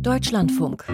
Deutschlandfunk. 0.00 0.84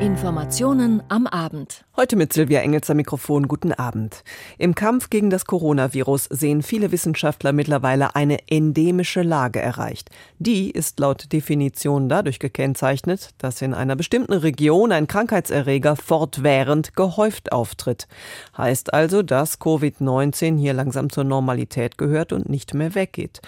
Informationen 0.00 1.02
am 1.08 1.26
Abend. 1.26 1.84
Heute 1.96 2.16
mit 2.16 2.32
Silvia 2.32 2.60
Engels 2.60 2.90
am 2.90 2.96
Mikrofon. 2.96 3.48
Guten 3.48 3.72
Abend. 3.72 4.22
Im 4.58 4.74
Kampf 4.74 5.10
gegen 5.10 5.30
das 5.30 5.44
Coronavirus 5.44 6.24
sehen 6.24 6.62
viele 6.62 6.92
Wissenschaftler 6.92 7.52
mittlerweile 7.52 8.14
eine 8.14 8.38
endemische 8.48 9.22
Lage 9.22 9.60
erreicht. 9.60 10.10
Die 10.38 10.70
ist 10.70 11.00
laut 11.00 11.32
Definition 11.32 12.08
dadurch 12.08 12.38
gekennzeichnet, 12.38 13.30
dass 13.38 13.62
in 13.62 13.74
einer 13.74 13.96
bestimmten 13.96 14.34
Region 14.34 14.92
ein 14.92 15.06
Krankheitserreger 15.06 15.96
fortwährend 15.96 16.96
gehäuft 16.96 17.52
auftritt. 17.52 18.08
Heißt 18.56 18.92
also, 18.92 19.22
dass 19.22 19.60
Covid-19 19.60 20.58
hier 20.58 20.74
langsam 20.74 21.10
zur 21.10 21.24
Normalität 21.24 21.98
gehört 21.98 22.32
und 22.32 22.48
nicht 22.48 22.74
mehr 22.74 22.94
weggeht 22.94 23.40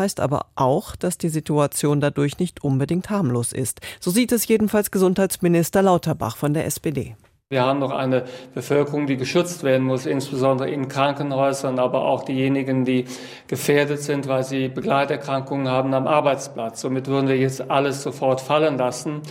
heißt 0.00 0.18
aber 0.18 0.46
auch, 0.56 0.96
dass 0.96 1.16
die 1.18 1.28
Situation 1.28 2.00
dadurch 2.00 2.38
nicht 2.40 2.64
unbedingt 2.64 3.10
harmlos 3.10 3.52
ist. 3.52 3.80
So 4.00 4.10
sieht 4.10 4.32
es 4.32 4.48
jedenfalls 4.48 4.90
Gesundheitsminister 4.90 5.82
Lauterbach 5.82 6.36
von 6.36 6.54
der 6.54 6.66
SPD. 6.66 7.14
Wir 7.52 7.64
haben 7.64 7.80
noch 7.80 7.90
eine 7.90 8.24
Bevölkerung, 8.54 9.08
die 9.08 9.16
geschützt 9.16 9.64
werden 9.64 9.84
muss, 9.84 10.06
insbesondere 10.06 10.70
in 10.70 10.86
Krankenhäusern, 10.86 11.80
aber 11.80 12.04
auch 12.04 12.24
diejenigen, 12.24 12.84
die 12.84 13.06
gefährdet 13.48 14.02
sind, 14.02 14.28
weil 14.28 14.44
sie 14.44 14.68
Begleiterkrankungen 14.68 15.68
haben 15.68 15.92
am 15.92 16.06
Arbeitsplatz. 16.06 16.80
Somit 16.80 17.08
würden 17.08 17.28
wir 17.28 17.36
jetzt 17.36 17.68
alles 17.68 18.04
sofort 18.04 18.40
fallen 18.40 18.78
lassen. 18.78 19.22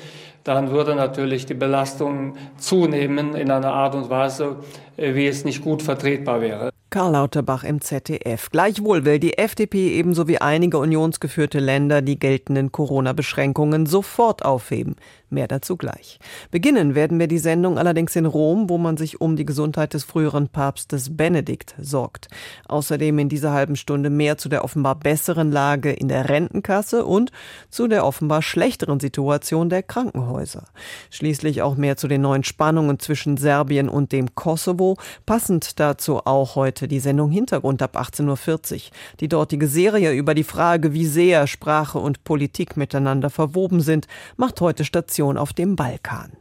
Dann 0.44 0.72
würde 0.72 0.96
natürlich 0.96 1.46
die 1.46 1.54
Belastung 1.54 2.36
zunehmen 2.58 3.36
in 3.36 3.52
einer 3.52 3.72
Art 3.72 3.96
und 3.96 4.10
Weise, 4.10 4.58
wie 5.00 5.28
es 5.28 5.46
nicht 5.46 5.62
gut 5.62 5.82
vertretbar 5.82 6.42
wäre. 6.42 6.72
Karl 6.92 7.12
Lauterbach 7.12 7.64
im 7.64 7.82
ZDF. 7.82 8.50
Gleichwohl 8.50 9.06
will 9.06 9.20
die 9.20 9.38
FDP 9.38 9.90
ebenso 9.94 10.28
wie 10.28 10.42
einige 10.42 10.80
unionsgeführte 10.80 11.60
Länder 11.60 12.02
die 12.02 12.18
geltenden 12.18 12.72
Corona-Beschränkungen 12.72 13.86
sofort 13.86 14.44
aufheben. 14.44 14.96
Mehr 15.30 15.48
dazu 15.48 15.78
gleich. 15.78 16.18
Beginnen 16.50 16.96
werden 16.96 17.20
wir 17.20 17.28
die 17.28 17.38
Sendung 17.38 17.78
allerdings 17.78 18.16
in 18.16 18.26
Rom, 18.26 18.68
wo 18.68 18.80
man 18.80 18.98
sich 18.98 19.22
um 19.22 19.36
die 19.36 19.46
Gesundheit 19.46 19.94
des 19.94 20.04
früheren 20.04 20.50
Papstes 20.50 21.16
Benedikt 21.16 21.76
sorgt. 21.80 22.30
Außerdem 22.68 23.20
in 23.20 23.30
dieser 23.30 23.52
halben 23.52 23.76
Stunde 23.76 24.10
mehr 24.10 24.40
zu 24.40 24.50
der 24.50 24.64
offenbar 24.64 24.96
besseren 24.96 25.52
Lage 25.52 25.92
in 25.92 26.08
der 26.08 26.30
Rentenkasse 26.30 27.06
und 27.06 27.32
zu 27.70 27.88
der 27.88 28.04
offenbar 28.04 28.42
schlechteren 28.42 29.00
Situation 29.00 29.70
der 29.70 29.84
Krankenhäuser. 29.84 30.66
Schließlich 31.12 31.62
auch 31.62 31.76
mehr 31.76 31.96
zu 31.98 32.08
den 32.08 32.22
neuen 32.22 32.44
Spannungen 32.44 32.98
zwischen 32.98 33.38
Serbien 33.38 33.88
und 33.88 34.12
dem 34.12 34.34
Kosovo. 34.34 34.89
Passend 35.26 35.80
dazu 35.80 36.26
auch 36.26 36.56
heute 36.56 36.88
die 36.88 37.00
Sendung 37.00 37.32
Hintergrund 37.32 37.82
ab 37.82 37.98
18.40 37.98 38.74
Uhr. 38.74 38.82
Die 39.20 39.28
dortige 39.28 39.68
Serie 39.68 40.14
über 40.14 40.34
die 40.34 40.44
Frage, 40.44 40.94
wie 40.94 41.06
sehr 41.06 41.48
Sprache 41.48 42.00
und 42.00 42.24
Politik 42.24 42.78
miteinander 42.78 43.30
verwoben 43.30 43.82
sind, 43.82 44.08
macht 44.38 44.62
heute 44.62 44.86
Station 44.86 45.38
auf 45.38 45.54
dem 45.54 45.76
Balkan. 45.76 46.32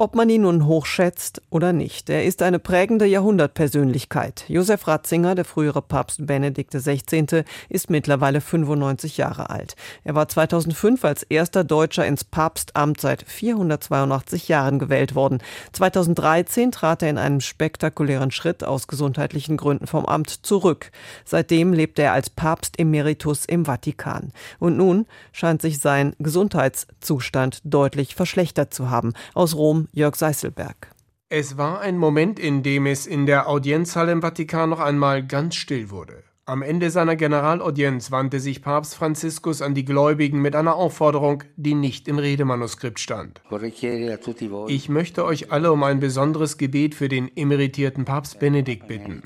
Ob 0.00 0.14
man 0.14 0.30
ihn 0.30 0.40
nun 0.40 0.64
hochschätzt 0.64 1.42
oder 1.50 1.74
nicht, 1.74 2.08
er 2.08 2.24
ist 2.24 2.40
eine 2.40 2.58
prägende 2.58 3.04
Jahrhundertpersönlichkeit. 3.04 4.46
Josef 4.48 4.88
Ratzinger, 4.88 5.34
der 5.34 5.44
frühere 5.44 5.82
Papst 5.82 6.26
Benedikt 6.26 6.72
XVI., 6.72 7.44
ist 7.68 7.90
mittlerweile 7.90 8.40
95 8.40 9.18
Jahre 9.18 9.50
alt. 9.50 9.76
Er 10.02 10.14
war 10.14 10.26
2005 10.26 11.04
als 11.04 11.22
erster 11.24 11.64
Deutscher 11.64 12.06
ins 12.06 12.24
Papstamt 12.24 12.98
seit 12.98 13.24
482 13.28 14.48
Jahren 14.48 14.78
gewählt 14.78 15.14
worden. 15.14 15.42
2013 15.72 16.72
trat 16.72 17.02
er 17.02 17.10
in 17.10 17.18
einem 17.18 17.42
spektakulären 17.42 18.30
Schritt 18.30 18.64
aus 18.64 18.88
gesundheitlichen 18.88 19.58
Gründen 19.58 19.86
vom 19.86 20.06
Amt 20.06 20.30
zurück. 20.30 20.92
Seitdem 21.26 21.74
lebt 21.74 21.98
er 21.98 22.14
als 22.14 22.30
Papst 22.30 22.78
Emeritus 22.78 23.44
im 23.44 23.66
Vatikan. 23.66 24.32
Und 24.60 24.78
nun 24.78 25.04
scheint 25.32 25.60
sich 25.60 25.78
sein 25.78 26.16
Gesundheitszustand 26.18 27.60
deutlich 27.64 28.14
verschlechtert 28.14 28.72
zu 28.72 28.88
haben. 28.88 29.12
Aus 29.34 29.54
Rom 29.54 29.88
Jörg 29.92 30.14
Seißelberg. 30.16 30.92
Es 31.28 31.56
war 31.56 31.80
ein 31.80 31.98
Moment, 31.98 32.38
in 32.38 32.62
dem 32.62 32.86
es 32.86 33.06
in 33.06 33.26
der 33.26 33.48
Audienzhalle 33.48 34.12
im 34.12 34.20
Vatikan 34.20 34.70
noch 34.70 34.80
einmal 34.80 35.26
ganz 35.26 35.56
still 35.56 35.90
wurde. 35.90 36.24
Am 36.50 36.62
Ende 36.62 36.90
seiner 36.90 37.14
Generalaudienz 37.14 38.10
wandte 38.10 38.40
sich 38.40 38.60
Papst 38.60 38.96
Franziskus 38.96 39.62
an 39.62 39.72
die 39.72 39.84
Gläubigen 39.84 40.42
mit 40.42 40.56
einer 40.56 40.74
Aufforderung, 40.74 41.44
die 41.54 41.74
nicht 41.74 42.08
im 42.08 42.18
Redemanuskript 42.18 42.98
stand. 42.98 43.40
Ich 44.66 44.88
möchte 44.88 45.24
euch 45.24 45.52
alle 45.52 45.70
um 45.70 45.84
ein 45.84 46.00
besonderes 46.00 46.58
Gebet 46.58 46.96
für 46.96 47.08
den 47.08 47.30
emeritierten 47.36 48.04
Papst 48.04 48.40
Benedikt 48.40 48.88
bitten. 48.88 49.22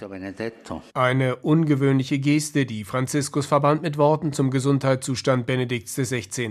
Eine 0.92 1.36
ungewöhnliche 1.36 2.18
Geste, 2.18 2.66
die 2.66 2.84
Franziskus 2.84 3.46
verband 3.46 3.80
mit 3.80 3.96
Worten 3.96 4.34
zum 4.34 4.50
Gesundheitszustand 4.50 5.46
Benedikts 5.46 5.94
XVI. 5.94 6.50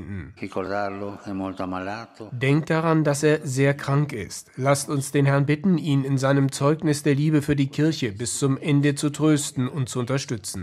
Denkt 2.31 2.69
daran, 2.71 3.03
dass 3.03 3.21
er 3.21 3.45
sehr 3.45 3.75
krank 3.75 4.11
ist. 4.11 4.49
Lasst 4.55 4.89
uns 4.89 5.11
den 5.11 5.27
Herrn 5.27 5.45
bitten, 5.45 5.77
ihn 5.77 6.03
in 6.03 6.17
seinem 6.17 6.51
Zeugnis 6.51 7.03
der 7.03 7.13
Liebe 7.13 7.43
für 7.43 7.55
die 7.55 7.67
Kirche 7.67 8.11
bis 8.11 8.39
zum 8.39 8.57
Ende 8.57 8.95
zu 8.95 9.11
trösten 9.11 9.67
und 9.67 9.87
zu 9.87 9.99
unterstützen. 9.99 10.62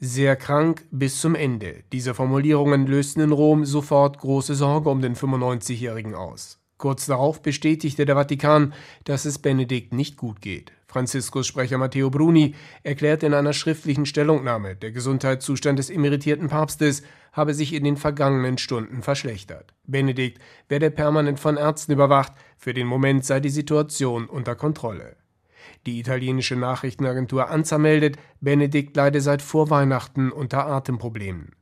Sehr 0.00 0.36
krank 0.36 0.86
bis 0.90 1.20
zum 1.20 1.34
Ende. 1.34 1.82
Diese 1.92 2.14
Formulierungen 2.14 2.86
lösten 2.86 3.20
in 3.20 3.32
Rom 3.32 3.64
sofort 3.64 4.18
große 4.18 4.54
Sorge 4.54 4.88
um 4.88 5.02
den 5.02 5.16
95-Jährigen 5.16 6.14
aus. 6.14 6.60
Kurz 6.78 7.06
darauf 7.06 7.42
bestätigte 7.42 8.06
der 8.06 8.14
Vatikan, 8.14 8.72
dass 9.04 9.26
es 9.26 9.38
Benedikt 9.38 9.92
nicht 9.92 10.16
gut 10.16 10.40
geht. 10.40 10.72
Franziskus 10.86 11.46
Sprecher 11.46 11.76
Matteo 11.76 12.08
Bruni 12.08 12.54
erklärte 12.82 13.26
in 13.26 13.34
einer 13.34 13.52
schriftlichen 13.52 14.06
Stellungnahme, 14.06 14.76
der 14.76 14.90
Gesundheitszustand 14.90 15.78
des 15.78 15.90
emeritierten 15.90 16.48
Papstes 16.48 17.02
habe 17.32 17.52
sich 17.52 17.74
in 17.74 17.84
den 17.84 17.96
vergangenen 17.96 18.58
Stunden 18.58 19.02
verschlechtert. 19.02 19.74
Benedikt 19.86 20.40
werde 20.68 20.90
permanent 20.90 21.38
von 21.38 21.56
Ärzten 21.56 21.92
überwacht, 21.92 22.32
für 22.56 22.74
den 22.74 22.86
Moment 22.86 23.24
sei 23.24 23.40
die 23.40 23.50
Situation 23.50 24.26
unter 24.26 24.54
Kontrolle. 24.54 25.16
Die 25.86 25.98
italienische 25.98 26.56
Nachrichtenagentur 26.56 27.48
ANSA 27.48 27.78
meldet, 27.78 28.16
Benedikt 28.40 28.96
leide 28.96 29.20
seit 29.20 29.42
vor 29.42 29.70
Weihnachten 29.70 30.32
unter 30.32 30.66
Atemproblemen. 30.66 31.52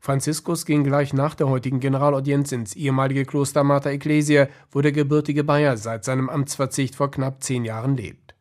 Franziskus 0.00 0.66
ging 0.66 0.84
gleich 0.84 1.14
nach 1.14 1.34
der 1.34 1.48
heutigen 1.48 1.80
Generalaudienz 1.80 2.52
ins 2.52 2.76
ehemalige 2.76 3.24
Kloster 3.24 3.64
Mater 3.64 3.90
Ecclesia, 3.90 4.48
wo 4.70 4.82
der 4.82 4.92
gebürtige 4.92 5.44
Bayer 5.44 5.78
seit 5.78 6.04
seinem 6.04 6.28
Amtsverzicht 6.28 6.94
vor 6.94 7.10
knapp 7.10 7.42
zehn 7.42 7.64
Jahren 7.64 7.96
lebt. 7.96 8.34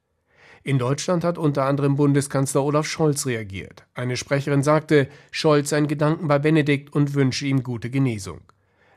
In 0.63 0.77
Deutschland 0.77 1.23
hat 1.23 1.37
unter 1.37 1.65
anderem 1.65 1.95
Bundeskanzler 1.95 2.63
Olaf 2.63 2.85
Scholz 2.85 3.25
reagiert. 3.25 3.85
Eine 3.93 4.17
Sprecherin 4.17 4.63
sagte, 4.63 5.07
Scholz 5.31 5.69
sei 5.69 5.79
in 5.79 5.87
Gedanken 5.87 6.27
bei 6.27 6.39
Benedikt 6.39 6.93
und 6.93 7.13
wünsche 7.15 7.45
ihm 7.45 7.63
gute 7.63 7.89
Genesung. 7.89 8.41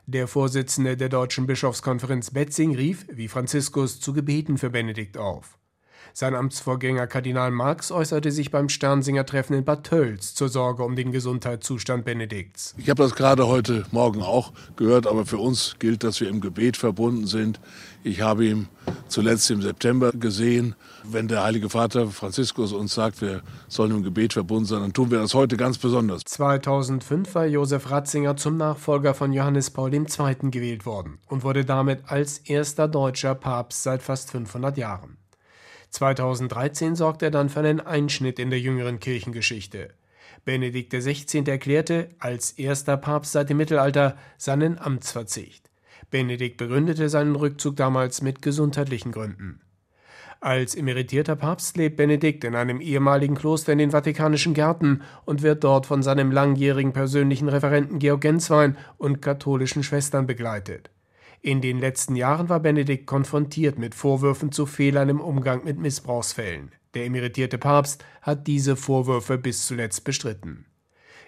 Der 0.05 0.27
Vorsitzende 0.27 0.95
der 0.95 1.09
Deutschen 1.09 1.47
Bischofskonferenz 1.47 2.31
Betzing 2.31 2.75
rief, 2.75 3.05
wie 3.11 3.27
Franziskus, 3.27 3.99
zu 3.99 4.13
Gebeten 4.13 4.57
für 4.57 4.69
Benedikt 4.69 5.17
auf. 5.17 5.57
Sein 6.19 6.33
Amtsvorgänger 6.33 7.05
Kardinal 7.05 7.51
Marx 7.51 7.91
äußerte 7.91 8.31
sich 8.31 8.49
beim 8.49 8.69
Sternsinger-Treffen 8.69 9.55
in 9.55 9.63
Bad 9.63 9.83
Tölz 9.83 10.33
zur 10.33 10.49
Sorge 10.49 10.83
um 10.83 10.95
den 10.95 11.11
Gesundheitszustand 11.11 12.05
Benedikts. 12.05 12.73
Ich 12.75 12.89
habe 12.89 13.03
das 13.03 13.13
gerade 13.13 13.45
heute 13.45 13.85
Morgen 13.91 14.23
auch 14.23 14.51
gehört, 14.77 15.05
aber 15.05 15.27
für 15.27 15.37
uns 15.37 15.75
gilt, 15.77 16.03
dass 16.03 16.19
wir 16.19 16.27
im 16.29 16.41
Gebet 16.41 16.75
verbunden 16.75 17.27
sind. 17.27 17.59
Ich 18.03 18.21
habe 18.21 18.47
ihn 18.47 18.67
zuletzt 19.07 19.51
im 19.51 19.61
September 19.61 20.11
gesehen. 20.11 20.73
Wenn 21.03 21.27
der 21.27 21.43
Heilige 21.43 21.69
Vater 21.69 22.07
Franziskus 22.07 22.73
uns 22.73 22.95
sagt, 22.95 23.21
wir 23.21 23.43
sollen 23.67 23.91
im 23.91 24.01
Gebet 24.01 24.33
verbunden 24.33 24.65
sein, 24.65 24.81
dann 24.81 24.93
tun 24.93 25.11
wir 25.11 25.19
das 25.19 25.35
heute 25.35 25.55
ganz 25.55 25.77
besonders. 25.77 26.23
2005 26.25 27.35
war 27.35 27.45
Josef 27.45 27.91
Ratzinger 27.91 28.35
zum 28.37 28.57
Nachfolger 28.57 29.13
von 29.13 29.33
Johannes 29.33 29.69
Paul 29.69 29.93
II. 29.93 30.07
gewählt 30.49 30.87
worden 30.87 31.19
und 31.27 31.43
wurde 31.43 31.63
damit 31.63 31.99
als 32.07 32.39
erster 32.39 32.87
deutscher 32.87 33.35
Papst 33.35 33.83
seit 33.83 34.01
fast 34.01 34.31
500 34.31 34.79
Jahren. 34.79 35.17
2013 35.89 36.95
sorgte 36.95 37.25
er 37.25 37.31
dann 37.31 37.49
für 37.49 37.59
einen 37.59 37.79
Einschnitt 37.79 38.39
in 38.39 38.49
der 38.49 38.59
jüngeren 38.59 38.99
Kirchengeschichte. 38.99 39.89
Benedikt 40.45 40.93
XVI. 40.93 41.43
erklärte, 41.47 42.09
als 42.19 42.51
erster 42.51 42.97
Papst 42.97 43.33
seit 43.33 43.49
dem 43.49 43.57
Mittelalter, 43.57 44.17
seinen 44.37 44.79
Amtsverzicht. 44.79 45.69
Benedikt 46.09 46.57
begründete 46.57 47.09
seinen 47.09 47.35
Rückzug 47.35 47.75
damals 47.75 48.21
mit 48.21 48.41
gesundheitlichen 48.41 49.11
Gründen. 49.11 49.61
Als 50.39 50.75
emeritierter 50.75 51.35
Papst 51.35 51.77
lebt 51.77 51.97
Benedikt 51.97 52.43
in 52.43 52.55
einem 52.55 52.79
ehemaligen 52.79 53.35
Kloster 53.35 53.73
in 53.73 53.79
den 53.79 53.91
Vatikanischen 53.91 54.53
Gärten 54.53 55.01
und 55.25 55.41
wird 55.41 55.63
dort 55.63 55.87
von 55.87 56.03
seinem 56.03 56.31
langjährigen 56.31 56.93
persönlichen 56.93 57.49
Referenten 57.49 57.97
Georg 57.99 58.21
Genswein 58.21 58.77
und 58.97 59.21
katholischen 59.21 59.83
Schwestern 59.83 60.27
begleitet. 60.27 60.91
In 61.41 61.61
den 61.61 61.79
letzten 61.79 62.15
Jahren 62.15 62.49
war 62.49 62.59
Benedikt 62.59 63.05
konfrontiert 63.05 63.77
mit 63.77 63.93
Vorwürfen 63.93 64.51
zu 64.51 64.65
Fehlern 64.65 65.09
im 65.09 65.21
Umgang 65.21 65.63
mit 65.63 65.77
Missbrauchsfällen. 65.77 66.71
Der 66.93 67.05
emeritierte 67.05 67.57
Papst 67.57 68.03
hat 68.21 68.47
diese 68.47 68.75
Vorwürfe 68.75 69.37
bis 69.37 69.65
zuletzt 69.65 70.03
bestritten. 70.03 70.65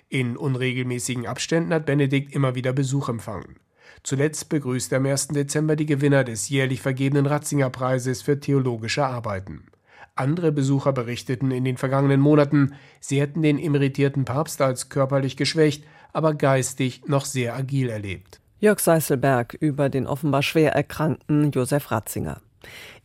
In 0.09 0.35
unregelmäßigen 0.35 1.27
Abständen 1.27 1.73
hat 1.73 1.85
Benedikt 1.85 2.33
immer 2.33 2.55
wieder 2.55 2.73
Besuch 2.73 3.09
empfangen. 3.09 3.57
Zuletzt 4.01 4.49
begrüßte 4.49 4.95
er 4.95 4.99
am 4.99 5.05
1. 5.05 5.29
Dezember 5.29 5.75
die 5.75 5.85
Gewinner 5.85 6.23
des 6.23 6.49
jährlich 6.49 6.81
vergebenen 6.81 7.27
Ratzinger 7.27 7.69
Preises 7.69 8.23
für 8.23 8.39
theologische 8.39 9.05
Arbeiten. 9.05 9.67
Andere 10.15 10.51
Besucher 10.51 10.91
berichteten 10.91 11.51
in 11.51 11.63
den 11.63 11.77
vergangenen 11.77 12.19
Monaten, 12.19 12.73
sie 12.99 13.21
hätten 13.21 13.41
den 13.41 13.59
emeritierten 13.59 14.25
Papst 14.25 14.61
als 14.61 14.89
körperlich 14.89 15.37
geschwächt, 15.37 15.85
aber 16.11 16.33
geistig 16.33 17.03
noch 17.05 17.25
sehr 17.25 17.55
agil 17.55 17.89
erlebt. 17.89 18.41
Jörg 18.61 18.79
Seißelberg 18.79 19.53
über 19.53 19.87
den 19.87 20.05
offenbar 20.05 20.43
schwer 20.43 20.73
erkrankten 20.73 21.51
Josef 21.51 21.91
Ratzinger. 21.91 22.41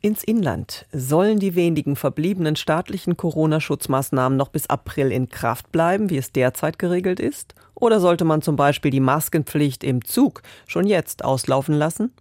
Ins 0.01 0.25
Inland 0.25 0.85
sollen 0.93 1.39
die 1.39 1.55
wenigen 1.55 1.95
verbliebenen 1.95 2.57
staatlichen 2.57 3.17
Corona-Schutzmaßnahmen 3.17 4.37
noch 4.37 4.49
bis 4.49 4.69
April 4.69 5.13
in 5.13 5.29
Kraft 5.29 5.71
bleiben, 5.71 6.11
wie 6.11 6.17
es 6.17 6.33
derzeit 6.33 6.81
geregelt 6.81 7.21
ist? 7.21 7.55
Oder 7.85 8.01
sollte 8.01 8.25
man 8.25 8.41
zum 8.41 8.57
Beispiel 8.57 8.91
die 8.91 8.99
Maskenpflicht 8.99 9.85
im 9.85 10.03
Zug 10.03 10.41
schon 10.67 10.87
jetzt 10.87 11.23
auslaufen 11.23 11.75
lassen? 11.75 12.15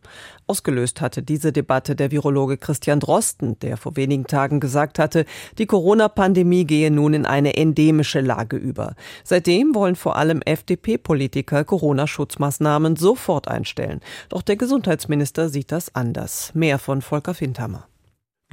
Ausgelöst 0.45 0.99
hatte 0.99 1.23
diese 1.23 1.53
Debatte 1.53 1.95
der 1.95 2.11
Virologe 2.11 2.57
Christian 2.57 2.99
Drosten, 2.99 3.57
der 3.59 3.77
vor 3.77 3.95
wenigen 3.95 4.27
Tagen 4.27 4.59
gesagt 4.59 4.99
hatte, 4.99 5.23
die 5.59 5.65
Corona-Pandemie 5.65 6.65
gehe 6.65 6.91
nun 6.91 7.13
in 7.13 7.25
eine 7.25 7.55
endemische 7.55 8.19
Lage 8.19 8.57
über. 8.57 8.95
Seitdem 9.23 9.73
wollen 9.73 9.95
vor 9.95 10.17
allem 10.17 10.41
FDP-Politiker 10.41 11.63
Corona-Schutzmaßnahmen 11.63 12.97
sofort 12.97 13.47
einstellen. 13.47 14.01
Doch 14.27 14.41
der 14.41 14.57
Gesundheitsminister 14.57 15.47
sieht 15.47 15.71
das 15.71 15.95
anders. 15.95 16.51
Mehr 16.53 16.77
von 16.77 17.01
Volker 17.01 17.33
Findhammer. 17.35 17.87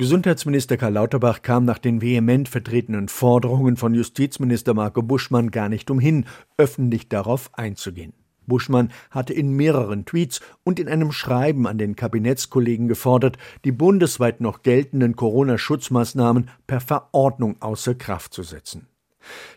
Gesundheitsminister 0.01 0.79
Karl 0.79 0.95
Lauterbach 0.95 1.43
kam 1.43 1.67
nach 1.67 1.77
den 1.77 2.01
vehement 2.01 2.49
vertretenen 2.49 3.09
Forderungen 3.09 3.77
von 3.77 3.93
Justizminister 3.93 4.73
Marco 4.73 5.03
Buschmann 5.03 5.51
gar 5.51 5.69
nicht 5.69 5.91
umhin, 5.91 6.25
öffentlich 6.57 7.11
darauf 7.11 7.51
einzugehen. 7.53 8.15
Buschmann 8.47 8.93
hatte 9.11 9.35
in 9.35 9.53
mehreren 9.53 10.07
Tweets 10.07 10.41
und 10.65 10.81
in 10.81 10.89
einem 10.89 11.13
Schreiben 11.13 11.67
an 11.67 11.77
den 11.77 11.97
Kabinettskollegen 11.97 12.89
gefordert, 12.89 13.37
die 13.67 13.73
bundesweit 13.73 14.41
noch 14.41 14.63
geltenden 14.63 15.17
Corona-Schutzmaßnahmen 15.17 16.49
per 16.67 16.81
Verordnung 16.81 17.61
außer 17.61 17.95
Kraft 17.95 18.33
zu 18.33 18.43
setzen. 18.43 18.87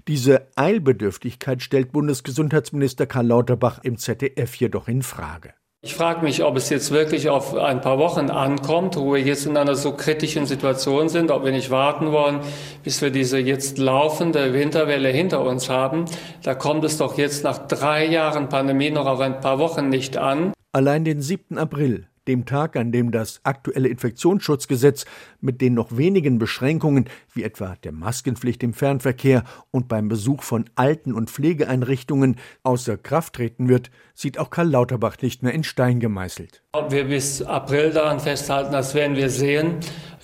Diese 0.10 0.50
Eilbedürftigkeit 0.58 1.62
stellt 1.62 1.94
Bundesgesundheitsminister 1.94 3.06
Karl 3.06 3.28
Lauterbach 3.28 3.80
im 3.84 3.98
ZDF 3.98 4.56
jedoch 4.56 4.90
in 4.90 5.04
Frage. 5.04 5.54
Ich 5.86 5.96
frage 5.96 6.24
mich, 6.24 6.46
ob 6.46 6.56
es 6.56 6.70
jetzt 6.70 6.92
wirklich 6.92 7.28
auf 7.28 7.54
ein 7.56 7.82
paar 7.82 7.98
Wochen 7.98 8.30
ankommt, 8.30 8.96
wo 8.96 9.16
wir 9.16 9.22
jetzt 9.22 9.46
in 9.46 9.58
einer 9.58 9.76
so 9.76 9.92
kritischen 9.92 10.46
Situation 10.46 11.10
sind, 11.10 11.30
ob 11.30 11.44
wir 11.44 11.52
nicht 11.52 11.72
warten 11.72 12.14
wollen, 12.14 12.40
bis 12.86 13.02
wir 13.02 13.10
diese 13.10 13.38
jetzt 13.38 13.78
laufende 13.78 14.54
Winterwelle 14.54 15.10
hinter 15.10 15.44
uns 15.44 15.70
haben. 15.70 16.06
Da 16.42 16.56
kommt 16.56 16.86
es 16.86 17.00
doch 17.00 17.18
jetzt 17.18 17.44
nach 17.44 17.68
drei 17.68 18.06
Jahren 18.06 18.48
Pandemie 18.48 18.92
noch 18.92 19.06
auf 19.06 19.20
ein 19.20 19.42
paar 19.42 19.60
Wochen 19.60 19.90
nicht 19.90 20.16
an. 20.16 20.54
Allein 20.72 21.04
den 21.04 21.22
7. 21.22 21.58
April 21.58 22.08
dem 22.28 22.46
Tag, 22.46 22.76
an 22.76 22.92
dem 22.92 23.12
das 23.12 23.42
aktuelle 23.44 23.90
Infektionsschutzgesetz 23.90 25.06
mit 25.42 25.62
den 25.62 25.74
noch 25.74 25.98
wenigen 25.98 26.40
Beschränkungen, 26.40 27.10
wie 27.34 27.44
etwa 27.44 27.76
der 27.84 27.92
Maskenpflicht 27.92 28.64
im 28.64 28.74
Fernverkehr 28.74 29.44
und 29.72 29.88
beim 29.88 30.08
Besuch 30.08 30.44
von 30.44 30.66
Alten- 30.76 31.14
und 31.14 31.30
Pflegeeinrichtungen, 31.30 32.38
außer 32.64 32.98
Kraft 32.98 33.34
treten 33.34 33.70
wird, 33.70 33.92
sieht 34.14 34.38
auch 34.38 34.50
Karl 34.50 34.70
Lauterbach 34.70 35.18
nicht 35.22 35.44
mehr 35.44 35.54
in 35.54 35.64
Stein 35.64 36.00
gemeißelt. 36.00 36.62
Ob 36.74 36.92
wir 36.92 37.06
bis 37.06 37.42
April 37.42 37.92
daran 37.92 38.20
festhalten, 38.20 38.72
das 38.72 38.94
werden 38.94 39.16
wir 39.16 39.30
sehen. 39.30 39.76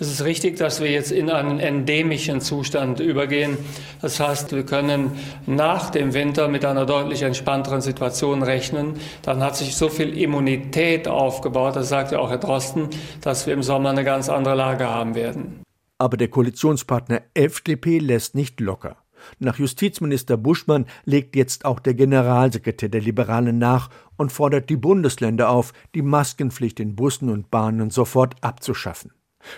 Es 0.01 0.09
ist 0.09 0.23
richtig, 0.23 0.55
dass 0.55 0.79
wir 0.79 0.89
jetzt 0.89 1.11
in 1.11 1.29
einen 1.29 1.59
endemischen 1.59 2.39
Zustand 2.39 3.01
übergehen. 3.01 3.57
Das 4.01 4.21
heißt, 4.21 4.53
wir 4.53 4.63
können 4.63 5.11
nach 5.45 5.89
dem 5.89 6.13
Winter 6.13 6.47
mit 6.47 6.63
einer 6.63 6.85
deutlich 6.85 7.21
entspannteren 7.21 7.81
Situation 7.81 8.41
rechnen. 8.41 8.93
Dann 9.23 9.43
hat 9.43 9.57
sich 9.57 9.75
so 9.75 9.89
viel 9.89 10.17
Immunität 10.17 11.09
aufgebaut, 11.09 11.75
das 11.75 11.89
sagt 11.89 12.13
ja 12.13 12.19
auch 12.19 12.29
Herr 12.29 12.37
Drosten, 12.37 12.87
dass 13.19 13.45
wir 13.45 13.53
im 13.53 13.61
Sommer 13.61 13.89
eine 13.89 14.05
ganz 14.05 14.29
andere 14.29 14.55
Lage 14.55 14.87
haben 14.87 15.15
werden. 15.15 15.63
Aber 15.97 16.15
der 16.15 16.29
Koalitionspartner 16.29 17.23
FDP 17.33 17.99
lässt 17.99 18.35
nicht 18.35 18.61
locker. 18.61 18.95
Nach 19.39 19.59
Justizminister 19.59 20.37
Buschmann 20.37 20.85
legt 21.03 21.35
jetzt 21.35 21.65
auch 21.65 21.81
der 21.81 21.93
Generalsekretär 21.93 22.87
der 22.87 23.01
Liberalen 23.01 23.57
nach 23.57 23.89
und 24.15 24.31
fordert 24.31 24.69
die 24.69 24.77
Bundesländer 24.77 25.49
auf, 25.49 25.73
die 25.93 26.03
Maskenpflicht 26.03 26.79
in 26.79 26.95
Bussen 26.95 27.27
und 27.27 27.51
Bahnen 27.51 27.89
sofort 27.89 28.35
abzuschaffen. 28.41 29.11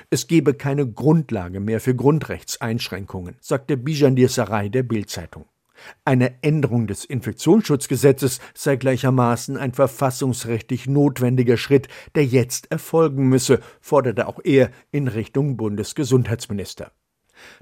Es 0.09 0.27
gebe 0.27 0.53
keine 0.53 0.87
Grundlage 0.87 1.59
mehr 1.59 1.79
für 1.79 1.95
Grundrechtseinschränkungen, 1.95 3.35
sagte 3.39 3.77
Bijan 3.77 4.15
Dirsaray 4.15 4.69
der 4.69 4.83
Bildzeitung. 4.83 5.45
Eine 6.05 6.43
Änderung 6.43 6.87
des 6.87 7.05
Infektionsschutzgesetzes 7.05 8.39
sei 8.53 8.75
gleichermaßen 8.75 9.57
ein 9.57 9.73
verfassungsrechtlich 9.73 10.87
notwendiger 10.87 11.57
Schritt, 11.57 11.87
der 12.15 12.25
jetzt 12.25 12.71
erfolgen 12.71 13.29
müsse, 13.29 13.61
forderte 13.79 14.27
auch 14.27 14.39
er 14.43 14.71
in 14.91 15.07
Richtung 15.07 15.57
Bundesgesundheitsminister. 15.57 16.91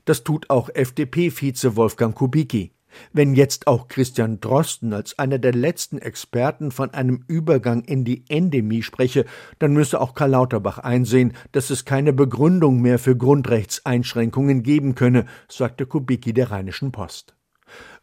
Das 0.05 0.23
tut 0.23 0.49
auch 0.49 0.69
FDP-Vize 0.73 1.75
Wolfgang 1.75 2.13
Kubicki. 2.13 2.73
Wenn 3.13 3.35
jetzt 3.35 3.67
auch 3.67 3.87
Christian 3.87 4.39
Drosten 4.39 4.93
als 4.93 5.17
einer 5.19 5.39
der 5.39 5.53
letzten 5.53 5.99
Experten 5.99 6.71
von 6.71 6.93
einem 6.93 7.23
Übergang 7.27 7.83
in 7.83 8.03
die 8.03 8.23
Endemie 8.29 8.83
spreche, 8.83 9.25
dann 9.59 9.73
müsse 9.73 10.01
auch 10.01 10.13
Karl 10.13 10.31
Lauterbach 10.31 10.79
einsehen, 10.79 11.33
dass 11.51 11.69
es 11.69 11.85
keine 11.85 12.13
Begründung 12.13 12.81
mehr 12.81 12.99
für 12.99 13.15
Grundrechtseinschränkungen 13.15 14.63
geben 14.63 14.95
könne, 14.95 15.25
sagte 15.47 15.85
Kubicki 15.85 16.33
der 16.33 16.51
Rheinischen 16.51 16.91
Post. 16.91 17.35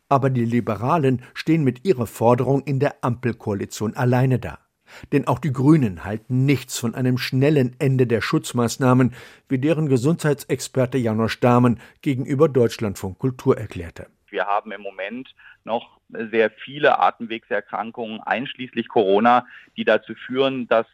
Aber 0.08 0.30
die 0.30 0.44
Liberalen 0.44 1.22
stehen 1.34 1.64
mit 1.64 1.84
ihrer 1.84 2.06
Forderung 2.06 2.62
in 2.62 2.78
der 2.78 3.02
Ampelkoalition 3.02 3.96
alleine 3.96 4.38
da. 4.38 4.58
Denn 5.10 5.26
auch 5.26 5.40
die 5.40 5.52
Grünen 5.52 6.04
halten 6.04 6.44
nichts 6.46 6.78
von 6.78 6.94
einem 6.94 7.18
schnellen 7.18 7.74
Ende 7.80 8.06
der 8.06 8.20
Schutzmaßnahmen, 8.20 9.14
wie 9.48 9.58
deren 9.58 9.88
Gesundheitsexperte 9.88 10.96
Janosch 10.96 11.40
Dahmen 11.40 11.80
gegenüber 12.02 12.48
Deutschlandfunk 12.48 13.18
Kultur 13.18 13.58
erklärte. 13.58 14.06
Wir 14.36 14.44
haben 14.44 14.70
im 14.70 14.82
Moment 14.82 15.34
noch 15.64 15.98
sehr 16.10 16.50
viele 16.50 16.98
Atemwegserkrankungen, 16.98 18.20
einschließlich 18.20 18.86
Corona, 18.86 19.46
die 19.78 19.86
dazu 19.86 20.14
führen, 20.14 20.68
dass 20.68 20.86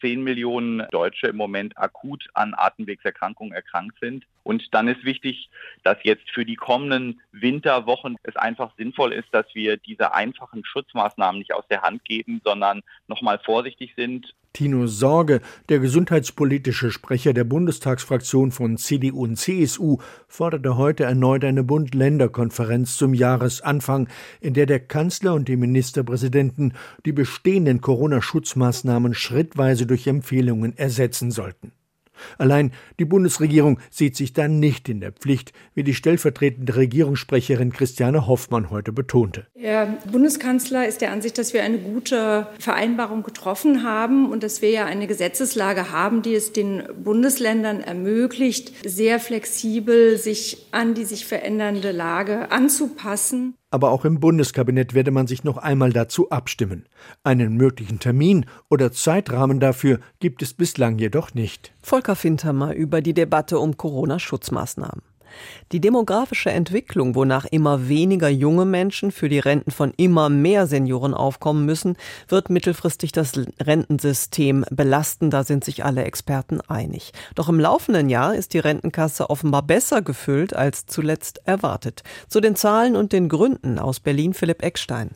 10 0.00 0.22
Millionen 0.22 0.86
Deutsche 0.90 1.26
im 1.26 1.36
Moment 1.36 1.76
akut 1.76 2.26
an 2.32 2.54
Atemwegserkrankungen 2.56 3.52
erkrankt 3.52 3.98
sind. 4.00 4.24
Und 4.42 4.72
dann 4.72 4.88
ist 4.88 5.04
wichtig, 5.04 5.50
dass 5.84 5.98
jetzt 6.02 6.30
für 6.30 6.44
die 6.44 6.56
kommenden 6.56 7.20
Winterwochen 7.32 8.16
es 8.22 8.36
einfach 8.36 8.72
sinnvoll 8.76 9.12
ist, 9.12 9.28
dass 9.32 9.46
wir 9.54 9.76
diese 9.76 10.14
einfachen 10.14 10.64
Schutzmaßnahmen 10.64 11.38
nicht 11.38 11.54
aus 11.54 11.66
der 11.68 11.82
Hand 11.82 12.04
geben, 12.04 12.40
sondern 12.44 12.82
nochmal 13.06 13.38
vorsichtig 13.44 13.94
sind 13.96 14.34
Tino 14.52 14.88
Sorge, 14.88 15.40
der 15.68 15.78
gesundheitspolitische 15.78 16.90
Sprecher 16.90 17.32
der 17.32 17.44
Bundestagsfraktion 17.44 18.50
von 18.50 18.78
CDU 18.78 19.22
und 19.22 19.36
CSU, 19.36 19.98
forderte 20.26 20.76
heute 20.76 21.04
erneut 21.04 21.44
eine 21.44 21.62
Bund-Länder-Konferenz 21.62 22.96
zum 22.96 23.14
Jahresanfang, 23.14 24.08
in 24.40 24.54
der 24.54 24.66
der 24.66 24.80
Kanzler 24.80 25.34
und 25.34 25.46
die 25.46 25.56
Ministerpräsidenten 25.56 26.74
die 27.06 27.12
bestehenden 27.12 27.80
Corona-Schutzmaßnahmen 27.80 29.14
schrittweise 29.14 29.86
durch 29.86 30.08
Empfehlungen 30.08 30.76
ersetzen 30.76 31.30
sollten. 31.30 31.72
Allein 32.38 32.72
die 32.98 33.04
Bundesregierung 33.04 33.80
sieht 33.90 34.16
sich 34.16 34.32
da 34.32 34.48
nicht 34.48 34.88
in 34.88 35.00
der 35.00 35.12
Pflicht, 35.12 35.52
wie 35.74 35.84
die 35.84 35.94
stellvertretende 35.94 36.76
Regierungssprecherin 36.76 37.72
Christiane 37.72 38.26
Hoffmann 38.26 38.70
heute 38.70 38.92
betonte. 38.92 39.46
Der 39.54 39.98
Bundeskanzler 40.10 40.86
ist 40.86 41.00
der 41.00 41.12
Ansicht, 41.12 41.38
dass 41.38 41.54
wir 41.54 41.62
eine 41.62 41.78
gute 41.78 42.48
Vereinbarung 42.58 43.22
getroffen 43.22 43.82
haben 43.82 44.30
und 44.30 44.42
dass 44.42 44.62
wir 44.62 44.70
ja 44.70 44.84
eine 44.86 45.06
Gesetzeslage 45.06 45.90
haben, 45.90 46.22
die 46.22 46.34
es 46.34 46.52
den 46.52 46.82
Bundesländern 47.02 47.80
ermöglicht, 47.80 48.72
sehr 48.88 49.20
flexibel 49.20 50.16
sich 50.16 50.66
an 50.72 50.94
die 50.94 51.04
sich 51.04 51.26
verändernde 51.26 51.92
Lage 51.92 52.50
anzupassen. 52.50 53.54
Aber 53.70 53.90
auch 53.90 54.04
im 54.04 54.18
Bundeskabinett 54.18 54.94
werde 54.94 55.10
man 55.12 55.26
sich 55.26 55.44
noch 55.44 55.56
einmal 55.56 55.92
dazu 55.92 56.30
abstimmen. 56.30 56.86
Einen 57.22 57.56
möglichen 57.56 58.00
Termin 58.00 58.46
oder 58.68 58.90
Zeitrahmen 58.90 59.60
dafür 59.60 60.00
gibt 60.18 60.42
es 60.42 60.54
bislang 60.54 60.98
jedoch 60.98 61.34
nicht. 61.34 61.72
Volker 61.82 62.16
Fintermer 62.16 62.74
über 62.74 63.00
die 63.00 63.14
Debatte 63.14 63.58
um 63.58 63.76
Corona-Schutzmaßnahmen. 63.76 65.02
Die 65.72 65.80
demografische 65.80 66.50
Entwicklung, 66.50 67.14
wonach 67.14 67.44
immer 67.44 67.88
weniger 67.88 68.28
junge 68.28 68.64
Menschen 68.64 69.10
für 69.12 69.28
die 69.28 69.38
Renten 69.38 69.70
von 69.70 69.92
immer 69.96 70.28
mehr 70.28 70.66
Senioren 70.66 71.14
aufkommen 71.14 71.64
müssen, 71.64 71.96
wird 72.28 72.50
mittelfristig 72.50 73.12
das 73.12 73.32
Rentensystem 73.60 74.64
belasten, 74.70 75.30
da 75.30 75.44
sind 75.44 75.64
sich 75.64 75.84
alle 75.84 76.04
Experten 76.04 76.60
einig. 76.62 77.12
Doch 77.34 77.48
im 77.48 77.60
laufenden 77.60 78.08
Jahr 78.08 78.34
ist 78.34 78.54
die 78.54 78.58
Rentenkasse 78.58 79.30
offenbar 79.30 79.62
besser 79.62 80.02
gefüllt 80.02 80.54
als 80.54 80.86
zuletzt 80.86 81.40
erwartet. 81.44 82.02
Zu 82.28 82.40
den 82.40 82.56
Zahlen 82.56 82.96
und 82.96 83.12
den 83.12 83.28
Gründen 83.28 83.78
aus 83.78 84.00
Berlin 84.00 84.34
Philipp 84.34 84.62
Eckstein. 84.62 85.10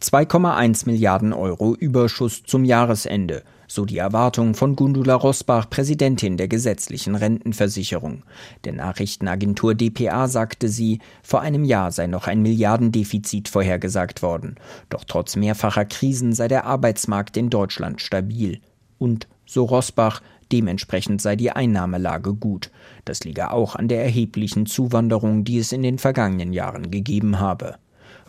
2,1 0.00 0.86
Milliarden 0.86 1.32
Euro 1.32 1.74
Überschuss 1.74 2.44
zum 2.44 2.64
Jahresende 2.64 3.42
so 3.68 3.84
die 3.84 3.98
Erwartung 3.98 4.54
von 4.54 4.74
Gundula 4.74 5.14
Rosbach, 5.14 5.68
Präsidentin 5.68 6.38
der 6.38 6.48
gesetzlichen 6.48 7.14
Rentenversicherung. 7.14 8.24
Der 8.64 8.72
Nachrichtenagentur 8.72 9.74
dpa 9.74 10.26
sagte 10.26 10.68
sie, 10.68 11.00
vor 11.22 11.42
einem 11.42 11.64
Jahr 11.64 11.92
sei 11.92 12.06
noch 12.06 12.26
ein 12.26 12.42
Milliardendefizit 12.42 13.48
vorhergesagt 13.48 14.22
worden. 14.22 14.56
Doch 14.88 15.04
trotz 15.04 15.36
mehrfacher 15.36 15.84
Krisen 15.84 16.32
sei 16.32 16.48
der 16.48 16.64
Arbeitsmarkt 16.64 17.36
in 17.36 17.50
Deutschland 17.50 18.00
stabil. 18.00 18.60
Und, 18.98 19.28
so 19.44 19.64
Rosbach, 19.64 20.22
dementsprechend 20.50 21.20
sei 21.20 21.36
die 21.36 21.50
Einnahmelage 21.50 22.34
gut. 22.34 22.70
Das 23.04 23.22
liege 23.24 23.52
auch 23.52 23.76
an 23.76 23.88
der 23.88 24.02
erheblichen 24.02 24.64
Zuwanderung, 24.64 25.44
die 25.44 25.58
es 25.58 25.72
in 25.72 25.82
den 25.82 25.98
vergangenen 25.98 26.54
Jahren 26.54 26.90
gegeben 26.90 27.38
habe. 27.38 27.76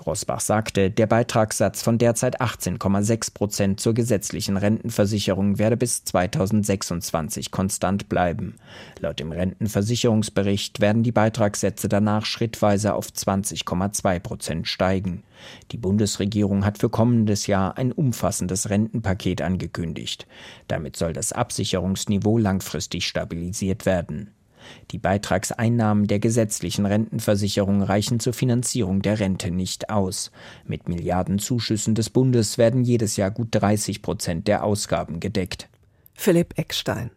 Rosbach 0.06 0.40
sagte, 0.40 0.90
der 0.90 1.08
Beitragssatz 1.08 1.82
von 1.82 1.98
derzeit 1.98 2.42
18,6 2.42 3.34
Prozent 3.34 3.80
zur 3.80 3.94
gesetzlichen 3.94 4.58
Rentenversicherung 4.58 5.60
werde 5.60 5.78
bis 5.78 6.04
2026 6.04 7.52
konstant 7.52 8.10
bleiben. 8.10 8.56
Laut 9.00 9.20
dem 9.20 9.32
Rentenversicherungsbericht 9.32 10.80
werden 10.82 11.04
die 11.04 11.12
Beitragssätze 11.12 11.90
danach 11.90 12.26
schrittweise 12.26 12.94
auf 12.94 13.08
20,2 13.08 14.20
Prozent 14.20 14.68
steigen. 14.68 15.24
Die 15.72 15.78
Bundesregierung 15.78 16.66
hat 16.66 16.78
für 16.78 16.90
kommendes 16.90 17.48
Jahr 17.48 17.78
ein 17.78 17.92
umfassendes 17.92 18.70
Rentenpaket 18.70 19.42
angekündigt. 19.42 20.28
Damit 20.68 20.96
soll 20.98 21.14
das 21.14 21.32
Absicherungsniveau 21.32 22.38
langfristig 22.38 23.08
stabilisiert 23.08 23.86
werden. 23.86 24.32
Die 24.92 24.98
Beitragseinnahmen 24.98 26.08
der 26.08 26.20
gesetzlichen 26.20 26.86
Rentenversicherung 26.86 27.82
reichen 27.82 28.20
zur 28.20 28.34
Finanzierung 28.34 29.02
der 29.02 29.20
Rente 29.20 29.52
nicht 29.52 29.90
aus. 29.90 30.32
Mit 30.66 30.90
Milliardenzuschüssen 30.90 31.96
des 31.96 32.10
Bundes 32.10 32.58
werden 32.58 32.84
jedes 32.84 33.18
Jahr 33.18 33.32
gut 33.32 33.50
30 33.52 34.02
Prozent 34.02 34.48
der 34.48 34.64
Ausgaben 34.64 35.20
gedeckt. 35.20 35.70
Philipp 36.14 36.58
Eckstein. 36.58 37.12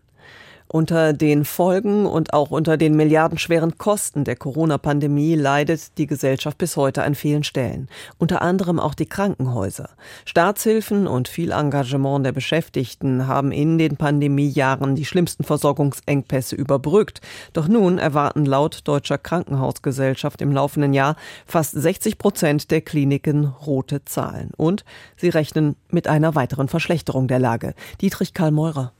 Unter 0.72 1.12
den 1.12 1.44
Folgen 1.44 2.06
und 2.06 2.32
auch 2.32 2.50
unter 2.50 2.78
den 2.78 2.96
milliardenschweren 2.96 3.76
Kosten 3.76 4.24
der 4.24 4.36
Corona-Pandemie 4.36 5.34
leidet 5.34 5.98
die 5.98 6.06
Gesellschaft 6.06 6.56
bis 6.56 6.78
heute 6.78 7.02
an 7.02 7.14
vielen 7.14 7.44
Stellen. 7.44 7.90
Unter 8.16 8.40
anderem 8.40 8.80
auch 8.80 8.94
die 8.94 9.04
Krankenhäuser. 9.04 9.90
Staatshilfen 10.24 11.06
und 11.06 11.28
viel 11.28 11.52
Engagement 11.52 12.24
der 12.24 12.32
Beschäftigten 12.32 13.26
haben 13.26 13.52
in 13.52 13.76
den 13.76 13.98
Pandemiejahren 13.98 14.94
die 14.94 15.04
schlimmsten 15.04 15.44
Versorgungsengpässe 15.44 16.56
überbrückt. 16.56 17.20
Doch 17.52 17.68
nun 17.68 17.98
erwarten 17.98 18.46
laut 18.46 18.80
Deutscher 18.84 19.18
Krankenhausgesellschaft 19.18 20.40
im 20.40 20.52
laufenden 20.52 20.94
Jahr 20.94 21.16
fast 21.44 21.72
60 21.72 22.16
Prozent 22.16 22.70
der 22.70 22.80
Kliniken 22.80 23.44
rote 23.44 24.06
Zahlen. 24.06 24.52
Und 24.56 24.86
sie 25.18 25.28
rechnen 25.28 25.76
mit 25.90 26.08
einer 26.08 26.34
weiteren 26.34 26.68
Verschlechterung 26.68 27.28
der 27.28 27.40
Lage. 27.40 27.74
Dietrich 28.00 28.32
Karl 28.32 28.52
Meurer. 28.52 28.94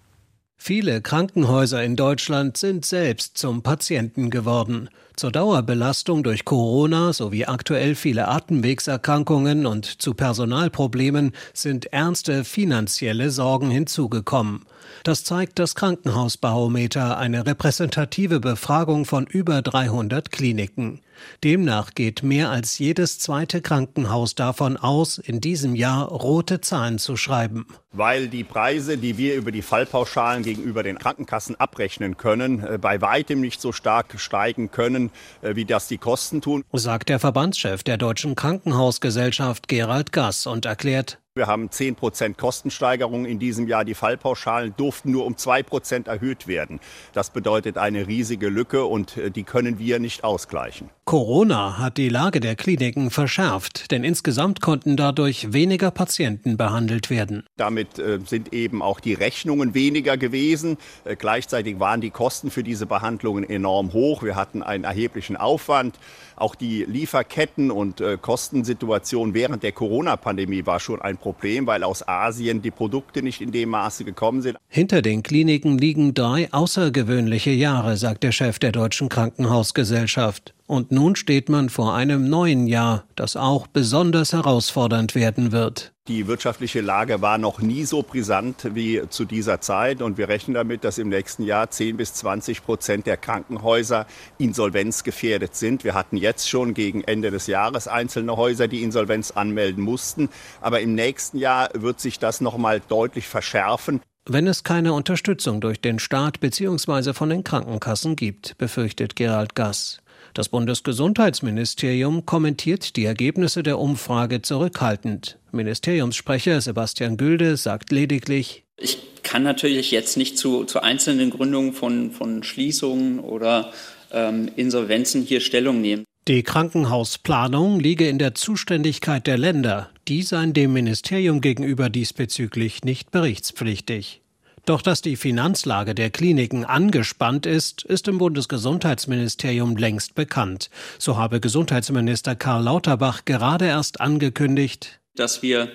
Viele 0.65 1.03
Krankenhäuser 1.03 1.83
in 1.83 1.97
Deutschland 1.97 2.57
sind 2.57 2.87
selbst 2.87 3.37
zum 3.37 3.65
Patienten 3.65 4.31
geworden. 4.31 4.91
Zur 5.17 5.33
Dauerbelastung 5.33 6.23
durch 6.23 6.45
Corona 6.45 7.13
sowie 7.13 7.47
aktuell 7.47 7.97
viele 7.97 8.29
Atemwegserkrankungen 8.29 9.67
und 9.67 10.01
zu 10.01 10.15
Personalproblemen 10.15 11.33
sind 11.53 11.87
ernste 11.87 12.45
finanzielle 12.45 13.31
Sorgen 13.31 13.73
hinzugekommen. 13.73 14.65
Das 15.03 15.25
zeigt 15.25 15.59
das 15.59 15.75
Krankenhausbarometer, 15.75 17.19
eine 17.19 17.45
repräsentative 17.45 18.39
Befragung 18.39 19.05
von 19.05 19.27
über 19.27 19.63
300 19.63 20.31
Kliniken. 20.31 21.01
Demnach 21.45 21.95
geht 21.95 22.23
mehr 22.23 22.51
als 22.51 22.79
jedes 22.79 23.19
zweite 23.19 23.61
Krankenhaus 23.61 24.35
davon 24.35 24.77
aus, 24.77 25.19
in 25.19 25.41
diesem 25.41 25.75
Jahr 25.75 26.09
rote 26.09 26.61
Zahlen 26.61 26.99
zu 26.99 27.17
schreiben. 27.17 27.67
Weil 27.93 28.29
die 28.29 28.45
Preise, 28.45 28.97
die 28.99 29.19
wir 29.19 29.35
über 29.35 29.53
die 29.53 29.63
Fallpauschalen 29.63 30.43
gegenüber 30.43 30.83
den 30.83 30.99
Krankenkassen 30.99 31.57
abrechnen 31.57 32.17
können, 32.17 32.65
äh, 32.65 32.79
bei 32.79 33.01
weitem 33.01 33.41
nicht 33.41 33.61
so 33.61 33.73
stark 33.73 34.15
steigen 34.19 34.71
können, 34.71 35.11
äh, 35.43 35.55
wie 35.57 35.65
das 35.65 35.89
die 35.89 35.99
Kosten 35.99 36.41
tun, 36.41 36.65
sagt 36.73 37.09
der 37.09 37.19
Verbandschef 37.19 37.83
der 37.83 37.99
Deutschen 37.99 38.35
Krankenhausgesellschaft 38.35 39.69
Gerald 39.69 40.13
Gass 40.13 40.47
und 40.47 40.65
erklärt, 40.65 41.22
wir 41.35 41.47
haben 41.47 41.71
10 41.71 41.95
Prozent 41.95 42.37
Kostensteigerung 42.37 43.25
in 43.25 43.39
diesem 43.39 43.67
Jahr. 43.67 43.87
Die 43.87 43.95
Fallpauschalen 43.95 44.75
durften 44.77 45.13
nur 45.13 45.25
um 45.25 45.39
2 45.39 45.63
Prozent 45.63 46.07
erhöht 46.07 46.47
werden. 46.47 46.79
Das 47.15 47.31
bedeutet 47.31 47.79
eine 47.79 48.07
riesige 48.07 48.51
Lücke 48.51 48.85
und 48.85 49.17
äh, 49.17 49.31
die 49.31 49.43
können 49.43 49.79
wir 49.79 49.99
nicht 49.99 50.25
ausgleichen. 50.25 50.91
Corona 51.07 51.79
hat 51.79 51.97
die 51.97 52.11
Lage 52.11 52.41
der 52.41 52.55
Kliniken 52.55 53.11
verschärft, 53.11 53.91
denn 53.93 54.05
insgesamt 54.05 54.61
konnten 54.61 54.99
dadurch 54.99 55.55
weniger 55.55 55.91
Patienten 55.91 56.59
behandelt 56.59 57.09
werden. 57.09 57.47
Damit 57.57 57.99
äh, 57.99 58.19
sind 58.27 58.53
eben 58.53 58.83
auch 58.83 59.01
die 59.01 59.15
Rechnungen 59.15 59.73
weniger 59.73 60.19
gewesen. 60.19 60.77
Äh, 61.05 61.17
gleichzeitig 61.17 61.81
waren 61.81 62.03
die 62.03 62.11
Kosten 62.11 62.51
für 62.51 62.63
diese 62.63 62.85
Behandlungen 62.85 63.49
enorm 63.49 63.95
hoch. 63.95 64.23
Wir 64.23 64.37
hatten 64.37 64.63
einen 64.63 64.85
erheblichen 64.85 65.39
Aufwand. 65.39 65.99
Auch 66.43 66.57
die 66.57 66.85
Lieferketten 66.85 67.71
und 67.71 68.01
äh, 68.01 68.19
Kostensituation 68.21 69.33
während 69.33 69.63
der 69.63 69.71
Corona-Pandemie 69.71 70.67
war 70.67 70.81
schon 70.81 71.01
ein 71.01 71.17
Problem, 71.17 71.69
weil 71.69 71.85
aus 71.85 72.03
Asien 72.09 72.63
die 72.63 72.73
Produkte 72.73 73.23
nicht 73.23 73.41
in 73.41 73.53
dem 73.53 73.69
Maße 73.69 74.03
gekommen 74.03 74.43
sind. 74.43 74.59
Hinter 74.67 75.03
den 75.03 75.23
Kliniken 75.23 75.79
liegen 75.79 76.15
drei 76.15 76.53
außergewöhnliche 76.53 77.53
Jahre, 77.53 77.97
sagt 77.97 78.25
der 78.25 78.33
Chef 78.33 78.59
der 78.59 78.73
Deutschen 78.73 79.09
Krankenhausgesellschaft. 79.09 80.53
Und 80.67 80.91
nun 80.91 81.15
steht 81.15 81.49
man 81.49 81.69
vor 81.69 81.95
einem 81.95 82.29
neuen 82.29 82.67
Jahr, 82.67 83.05
das 83.15 83.37
auch 83.37 83.69
besonders 83.69 84.33
herausfordernd 84.33 85.15
werden 85.15 85.53
wird. 85.53 85.92
Die 86.09 86.27
wirtschaftliche 86.27 86.81
Lage 86.81 87.23
war 87.23 87.39
noch 87.39 87.61
nie 87.61 87.85
so 87.85 88.03
brisant 88.03 88.75
wie 88.75 89.03
zu 89.09 89.25
dieser 89.25 89.61
Zeit 89.61 90.03
und 90.03 90.19
wir 90.19 90.29
rechnen 90.29 90.55
damit, 90.55 90.83
dass 90.83 90.99
im 90.99 91.09
nächsten 91.09 91.45
Jahr 91.45 91.71
10 91.71 91.97
bis 91.97 92.15
20 92.15 92.65
Prozent 92.65 93.07
der 93.07 93.17
Krankenhäuser 93.17 94.09
insolvenzgefährdet 94.37 95.55
sind. 95.55 95.85
Wir 95.85 95.95
hatten 95.95 96.17
jetzt 96.17 96.51
schon 96.51 96.75
gegen 96.75 97.05
Ende 97.05 97.31
des 97.31 97.47
Jahres 97.47 97.87
einzelne 97.87 98.37
Häuser, 98.37 98.67
die 98.67 98.83
Insolvenz 98.83 99.31
anmelden 99.31 99.85
mussten, 99.85 100.29
aber 100.61 100.81
im 100.81 100.97
nächsten 100.97 101.39
Jahr 101.39 101.71
wird 101.73 102.01
sich 102.01 102.19
das 102.19 102.41
noch 102.41 102.59
mal 102.59 102.81
deutlich 102.89 103.29
verschärfen. 103.29 104.01
Wenn 104.27 104.49
es 104.49 104.65
keine 104.65 104.95
Unterstützung 104.95 105.61
durch 105.61 105.81
den 105.81 106.01
Staat 106.01 106.41
bzw. 106.41 107.13
von 107.13 107.31
den 107.31 107.45
Krankenkassen 107.45 108.17
gibt, 108.17 108.59
befürchtet 108.59 109.15
Gerald 109.15 109.55
Gass. 109.55 110.02
Das 110.35 110.49
Bundesgesundheitsministerium 110.49 112.25
kommentiert 112.25 112.97
die 112.97 113.05
Ergebnisse 113.05 113.63
der 113.63 113.79
Umfrage 113.79 114.41
zurückhaltend. 114.41 115.39
Ministeriumssprecher 115.53 116.61
Sebastian 116.63 117.19
Gülde 117.19 117.59
sagt 117.59 117.93
lediglich, 117.93 118.65
ich 118.79 118.99
kann 119.23 119.43
natürlich 119.43 119.91
jetzt 119.91 120.17
nicht 120.17 120.39
zu, 120.39 120.65
zu 120.65 120.81
einzelnen 120.81 121.31
Gründungen 121.31 121.75
von, 121.75 122.11
von 122.11 122.43
Schließungen 122.43 123.21
oder 123.21 123.73
ähm, 124.11 124.51
Insolvenzen 124.57 125.23
hier 125.23 125.41
Stellung 125.41 125.81
nehmen. 125.83 126.05
Die 126.29 126.43
Krankenhausplanung 126.43 127.81
liege 127.81 128.09
in 128.09 128.19
der 128.19 128.35
Zuständigkeit 128.35 129.27
der 129.27 129.37
Länder. 129.37 129.91
Die 130.09 130.23
seien 130.23 130.53
dem 130.53 130.73
Ministerium 130.73 131.41
gegenüber 131.41 131.91
diesbezüglich 131.91 132.85
nicht 132.85 133.11
berichtspflichtig. 133.11 134.23
Doch 134.65 134.81
dass 134.81 135.03
die 135.03 135.17
Finanzlage 135.17 135.95
der 135.95 136.11
Kliniken 136.11 136.65
angespannt 136.65 137.47
ist, 137.47 137.83
ist 137.83 138.07
im 138.07 138.19
Bundesgesundheitsministerium 138.19 139.77
längst 139.77 140.15
bekannt. 140.15 140.71
So 140.99 141.17
habe 141.17 141.41
Gesundheitsminister 141.41 142.37
Karl 142.37 142.65
Lauterbach 142.65 143.25
gerade 143.25 143.67
erst 143.67 144.01
angekündigt, 144.01 145.01
dass 145.17 145.43
wir 145.43 145.69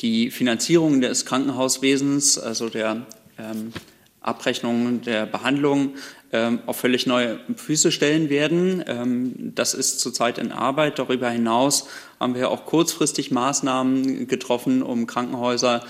die 0.00 0.30
Finanzierung 0.30 1.00
des 1.00 1.24
Krankenhauswesens, 1.26 2.38
also 2.38 2.68
der 2.68 3.06
ähm, 3.38 3.72
Abrechnung 4.20 5.02
der 5.02 5.26
Behandlung, 5.26 5.94
ähm, 6.32 6.60
auf 6.66 6.78
völlig 6.78 7.06
neue 7.06 7.38
Füße 7.54 7.92
stellen 7.92 8.30
werden. 8.30 8.82
Ähm, 8.88 9.52
das 9.54 9.74
ist 9.74 10.00
zurzeit 10.00 10.38
in 10.38 10.50
Arbeit. 10.50 10.98
Darüber 10.98 11.30
hinaus 11.30 11.86
haben 12.18 12.34
wir 12.34 12.50
auch 12.50 12.66
kurzfristig 12.66 13.30
Maßnahmen 13.30 14.26
getroffen, 14.26 14.82
um 14.82 15.06
Krankenhäuser 15.06 15.84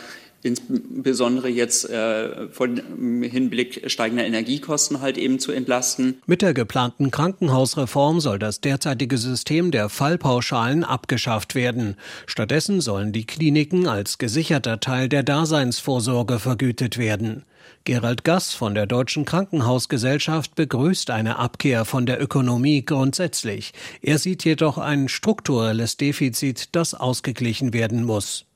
insbesondere 0.45 1.49
jetzt 1.49 1.89
äh, 1.89 2.49
von 2.49 2.77
Hinblick 3.23 3.91
steigender 3.91 4.25
Energiekosten 4.25 5.01
halt 5.01 5.17
eben 5.19 5.39
zu 5.39 5.53
entlasten. 5.53 6.19
Mit 6.27 6.43
der 6.43 6.55
geplanten 6.55 7.11
Krankenhausreform 7.11 8.21
soll 8.21 8.39
das 8.39 8.61
derzeitige 8.61 9.19
System 9.19 9.71
der 9.71 9.89
Fallpauschalen 9.89 10.85
abgeschafft 10.85 11.55
werden. 11.55 11.97
Stattdessen 12.27 12.81
sollen 12.81 13.13
die 13.13 13.27
Kliniken 13.27 13.89
als 13.89 14.19
gesicherter 14.19 14.81
Teil 14.81 15.09
der 15.09 15.23
Daseinsvorsorge 15.23 16.39
vergütet 16.39 16.99
werden. 16.99 17.45
Gerald 17.85 18.25
Gass 18.25 18.55
von 18.55 18.75
der 18.75 18.87
Deutschen 18.87 19.25
Krankenhausgesellschaft 19.27 20.55
begrüßt 20.55 21.11
eine 21.11 21.39
Abkehr 21.39 21.85
von 21.85 22.07
der 22.07 22.21
Ökonomie 22.21 22.85
grundsätzlich. 22.85 23.73
Er 24.01 24.19
sieht 24.19 24.45
jedoch 24.45 24.79
ein 24.79 25.09
strukturelles 25.09 25.99
Defizit, 25.99 26.71
das 26.73 26.95
ausgeglichen 26.95 27.75
werden 27.75 28.05
muss. 28.05 28.47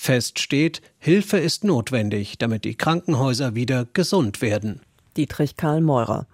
Fest 0.00 0.38
steht, 0.38 0.80
Hilfe 1.00 1.38
ist 1.38 1.64
notwendig, 1.64 2.38
damit 2.38 2.64
die 2.64 2.76
Krankenhäuser 2.76 3.56
wieder 3.56 3.84
gesund 3.94 4.40
werden. 4.40 4.80
Dietrich 5.16 5.56
Karl 5.56 5.80
Meurer. 5.80 6.28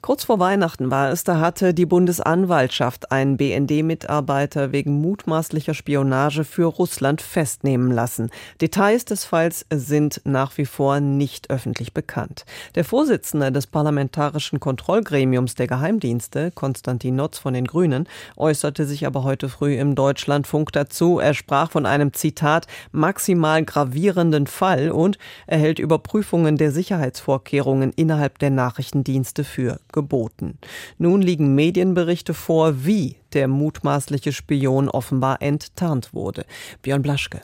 Kurz 0.00 0.22
vor 0.22 0.38
Weihnachten 0.38 0.92
war 0.92 1.10
es, 1.10 1.24
da 1.24 1.40
hatte 1.40 1.74
die 1.74 1.84
Bundesanwaltschaft 1.84 3.10
einen 3.10 3.36
BND-Mitarbeiter 3.36 4.70
wegen 4.70 5.00
mutmaßlicher 5.00 5.74
Spionage 5.74 6.44
für 6.44 6.66
Russland 6.66 7.20
festnehmen 7.20 7.90
lassen. 7.90 8.30
Details 8.60 9.06
des 9.06 9.24
Falls 9.24 9.66
sind 9.70 10.20
nach 10.24 10.56
wie 10.56 10.66
vor 10.66 11.00
nicht 11.00 11.50
öffentlich 11.50 11.94
bekannt. 11.94 12.44
Der 12.76 12.84
Vorsitzende 12.84 13.50
des 13.50 13.66
parlamentarischen 13.66 14.60
Kontrollgremiums 14.60 15.56
der 15.56 15.66
Geheimdienste, 15.66 16.52
Konstantin 16.52 17.16
Notz 17.16 17.38
von 17.38 17.52
den 17.52 17.66
Grünen, 17.66 18.08
äußerte 18.36 18.86
sich 18.86 19.04
aber 19.04 19.24
heute 19.24 19.48
früh 19.48 19.74
im 19.76 19.96
Deutschlandfunk 19.96 20.72
dazu. 20.72 21.18
Er 21.18 21.34
sprach 21.34 21.72
von 21.72 21.86
einem 21.86 22.12
Zitat 22.12 22.68
maximal 22.92 23.64
gravierenden 23.64 24.46
Fall 24.46 24.92
und 24.92 25.18
erhält 25.48 25.80
Überprüfungen 25.80 26.56
der 26.56 26.70
Sicherheitsvorkehrungen 26.70 27.92
innerhalb 27.96 28.38
der 28.38 28.50
Nachrichtendienste 28.50 29.42
für 29.42 29.80
geboten. 29.92 30.58
Nun 30.98 31.22
liegen 31.22 31.54
Medienberichte 31.54 32.34
vor, 32.34 32.84
wie 32.84 33.16
der 33.32 33.48
mutmaßliche 33.48 34.32
Spion 34.32 34.88
offenbar 34.88 35.42
enttarnt 35.42 36.14
wurde. 36.14 36.44
Björn 36.82 37.02
Blaschke. 37.02 37.40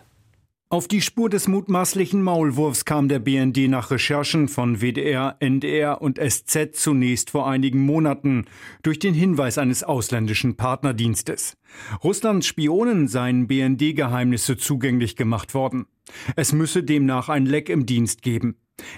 Auf 0.74 0.88
die 0.88 1.02
Spur 1.02 1.30
des 1.30 1.46
mutmaßlichen 1.46 2.20
Maulwurfs 2.20 2.84
kam 2.84 3.06
der 3.06 3.20
BND 3.20 3.68
nach 3.68 3.92
Recherchen 3.92 4.48
von 4.48 4.80
WDR, 4.80 5.36
NDR 5.38 6.02
und 6.02 6.18
SZ 6.18 6.70
zunächst 6.72 7.30
vor 7.30 7.48
einigen 7.48 7.86
Monaten 7.86 8.46
durch 8.82 8.98
den 8.98 9.14
Hinweis 9.14 9.56
eines 9.56 9.84
ausländischen 9.84 10.56
Partnerdienstes. 10.56 11.56
Russlands 12.02 12.48
Spionen 12.48 13.06
seien 13.06 13.46
BND-Geheimnisse 13.46 14.56
zugänglich 14.56 15.14
gemacht 15.14 15.54
worden. 15.54 15.86
Es 16.34 16.52
müsse 16.52 16.82
demnach 16.82 17.28
ein 17.28 17.46
Leck 17.46 17.68
im 17.68 17.86
Dienst 17.86 18.22
geben. 18.22 18.56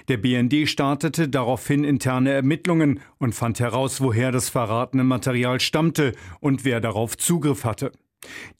Der 0.08 0.16
BND 0.16 0.68
startete 0.68 1.28
daraufhin 1.28 1.84
interne 1.84 2.30
Ermittlungen 2.30 3.00
und 3.18 3.34
fand 3.34 3.60
heraus, 3.60 4.00
woher 4.00 4.32
das 4.32 4.48
verratene 4.48 5.04
Material 5.04 5.60
stammte 5.60 6.12
und 6.40 6.64
wer 6.64 6.80
darauf 6.80 7.16
Zugriff 7.16 7.64
hatte. 7.64 7.92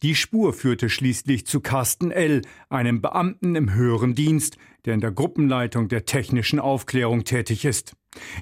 Die 0.01 0.15
Spur 0.15 0.53
führte 0.53 0.89
schließlich 0.89 1.45
zu 1.45 1.59
Carsten 1.59 2.11
L., 2.11 2.41
einem 2.69 3.01
Beamten 3.01 3.55
im 3.55 3.73
höheren 3.73 4.15
Dienst, 4.15 4.57
der 4.85 4.93
in 4.93 5.01
der 5.01 5.11
Gruppenleitung 5.11 5.87
der 5.87 6.05
technischen 6.05 6.59
Aufklärung 6.59 7.23
tätig 7.23 7.65
ist. 7.65 7.93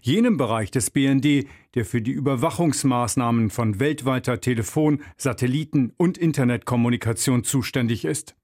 Jenem 0.02 0.38
Bereich 0.38 0.72
des 0.72 0.90
BND, 0.90 1.48
der 1.76 1.86
für 1.86 2.02
die 2.02 2.12
Überwachungsmaßnahmen 2.12 3.50
von 3.50 3.80
weltweiter 3.80 4.42
Telefon-, 4.42 5.02
Satelliten- 5.18 5.94
und 5.98 6.18
Internetkommunikation 6.18 7.44
zuständig 7.44 8.06
ist. 8.06 8.36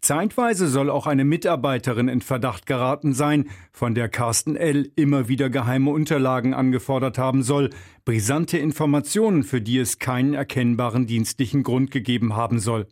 Zeitweise 0.00 0.68
soll 0.68 0.90
auch 0.90 1.06
eine 1.06 1.24
Mitarbeiterin 1.24 2.08
in 2.08 2.20
Verdacht 2.20 2.66
geraten 2.66 3.12
sein, 3.12 3.48
von 3.72 3.94
der 3.94 4.08
Carsten 4.08 4.56
L. 4.56 4.90
immer 4.96 5.28
wieder 5.28 5.50
geheime 5.50 5.90
Unterlagen 5.90 6.54
angefordert 6.54 7.18
haben 7.18 7.42
soll, 7.42 7.70
brisante 8.04 8.58
Informationen, 8.58 9.44
für 9.44 9.60
die 9.60 9.78
es 9.78 9.98
keinen 9.98 10.34
erkennbaren 10.34 11.06
dienstlichen 11.06 11.62
Grund 11.62 11.90
gegeben 11.90 12.34
haben 12.34 12.58
soll. 12.58 12.86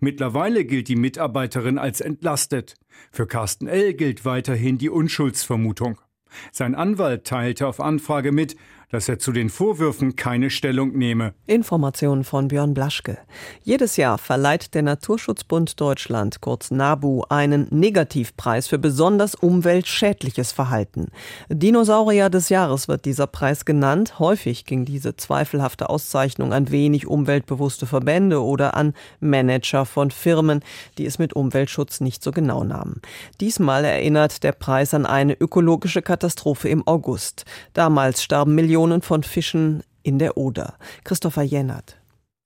Mittlerweile 0.00 0.64
gilt 0.64 0.88
die 0.88 0.96
Mitarbeiterin 0.96 1.78
als 1.78 2.00
entlastet. 2.00 2.74
Für 3.10 3.26
Carsten 3.26 3.66
L. 3.66 3.94
gilt 3.94 4.24
weiterhin 4.24 4.78
die 4.78 4.90
Unschuldsvermutung. 4.90 5.98
Sein 6.52 6.74
Anwalt 6.74 7.24
teilte 7.24 7.66
auf 7.66 7.80
Anfrage 7.80 8.32
mit, 8.32 8.56
dass 8.90 9.08
er 9.08 9.18
zu 9.18 9.32
den 9.32 9.50
Vorwürfen 9.50 10.16
keine 10.16 10.50
Stellung 10.50 10.92
nehme. 10.96 11.34
Informationen 11.46 12.24
von 12.24 12.48
Björn 12.48 12.74
Blaschke. 12.74 13.18
Jedes 13.62 13.96
Jahr 13.96 14.18
verleiht 14.18 14.74
der 14.74 14.82
Naturschutzbund 14.82 15.80
Deutschland, 15.80 16.40
kurz 16.40 16.70
NABU, 16.70 17.22
einen 17.28 17.66
Negativpreis 17.70 18.68
für 18.68 18.78
besonders 18.78 19.34
umweltschädliches 19.34 20.52
Verhalten. 20.52 21.08
Dinosaurier 21.48 22.30
des 22.30 22.50
Jahres 22.50 22.86
wird 22.86 23.04
dieser 23.04 23.26
Preis 23.26 23.64
genannt. 23.64 24.18
Häufig 24.18 24.64
ging 24.64 24.84
diese 24.84 25.16
zweifelhafte 25.16 25.88
Auszeichnung 25.90 26.52
an 26.52 26.70
wenig 26.70 27.06
umweltbewusste 27.06 27.86
Verbände 27.86 28.42
oder 28.42 28.74
an 28.74 28.94
Manager 29.20 29.86
von 29.86 30.10
Firmen, 30.10 30.60
die 30.98 31.06
es 31.06 31.18
mit 31.18 31.32
Umweltschutz 31.32 32.00
nicht 32.00 32.22
so 32.22 32.30
genau 32.30 32.64
nahmen. 32.64 33.00
Diesmal 33.40 33.84
erinnert 33.84 34.42
der 34.44 34.52
Preis 34.52 34.94
an 34.94 35.06
eine 35.06 35.34
ökologische 35.34 36.02
Katastrophe 36.02 36.68
im 36.68 36.86
August. 36.86 37.44
Damals 37.72 38.22
starben 38.22 38.54
Millionen 38.54 38.73
Millionen 38.74 39.02
von 39.02 39.22
Fischen 39.22 39.84
in 40.02 40.18
der 40.18 40.36
Oder. 40.36 40.74
Christopher 41.04 41.42
Jennert. 41.42 41.96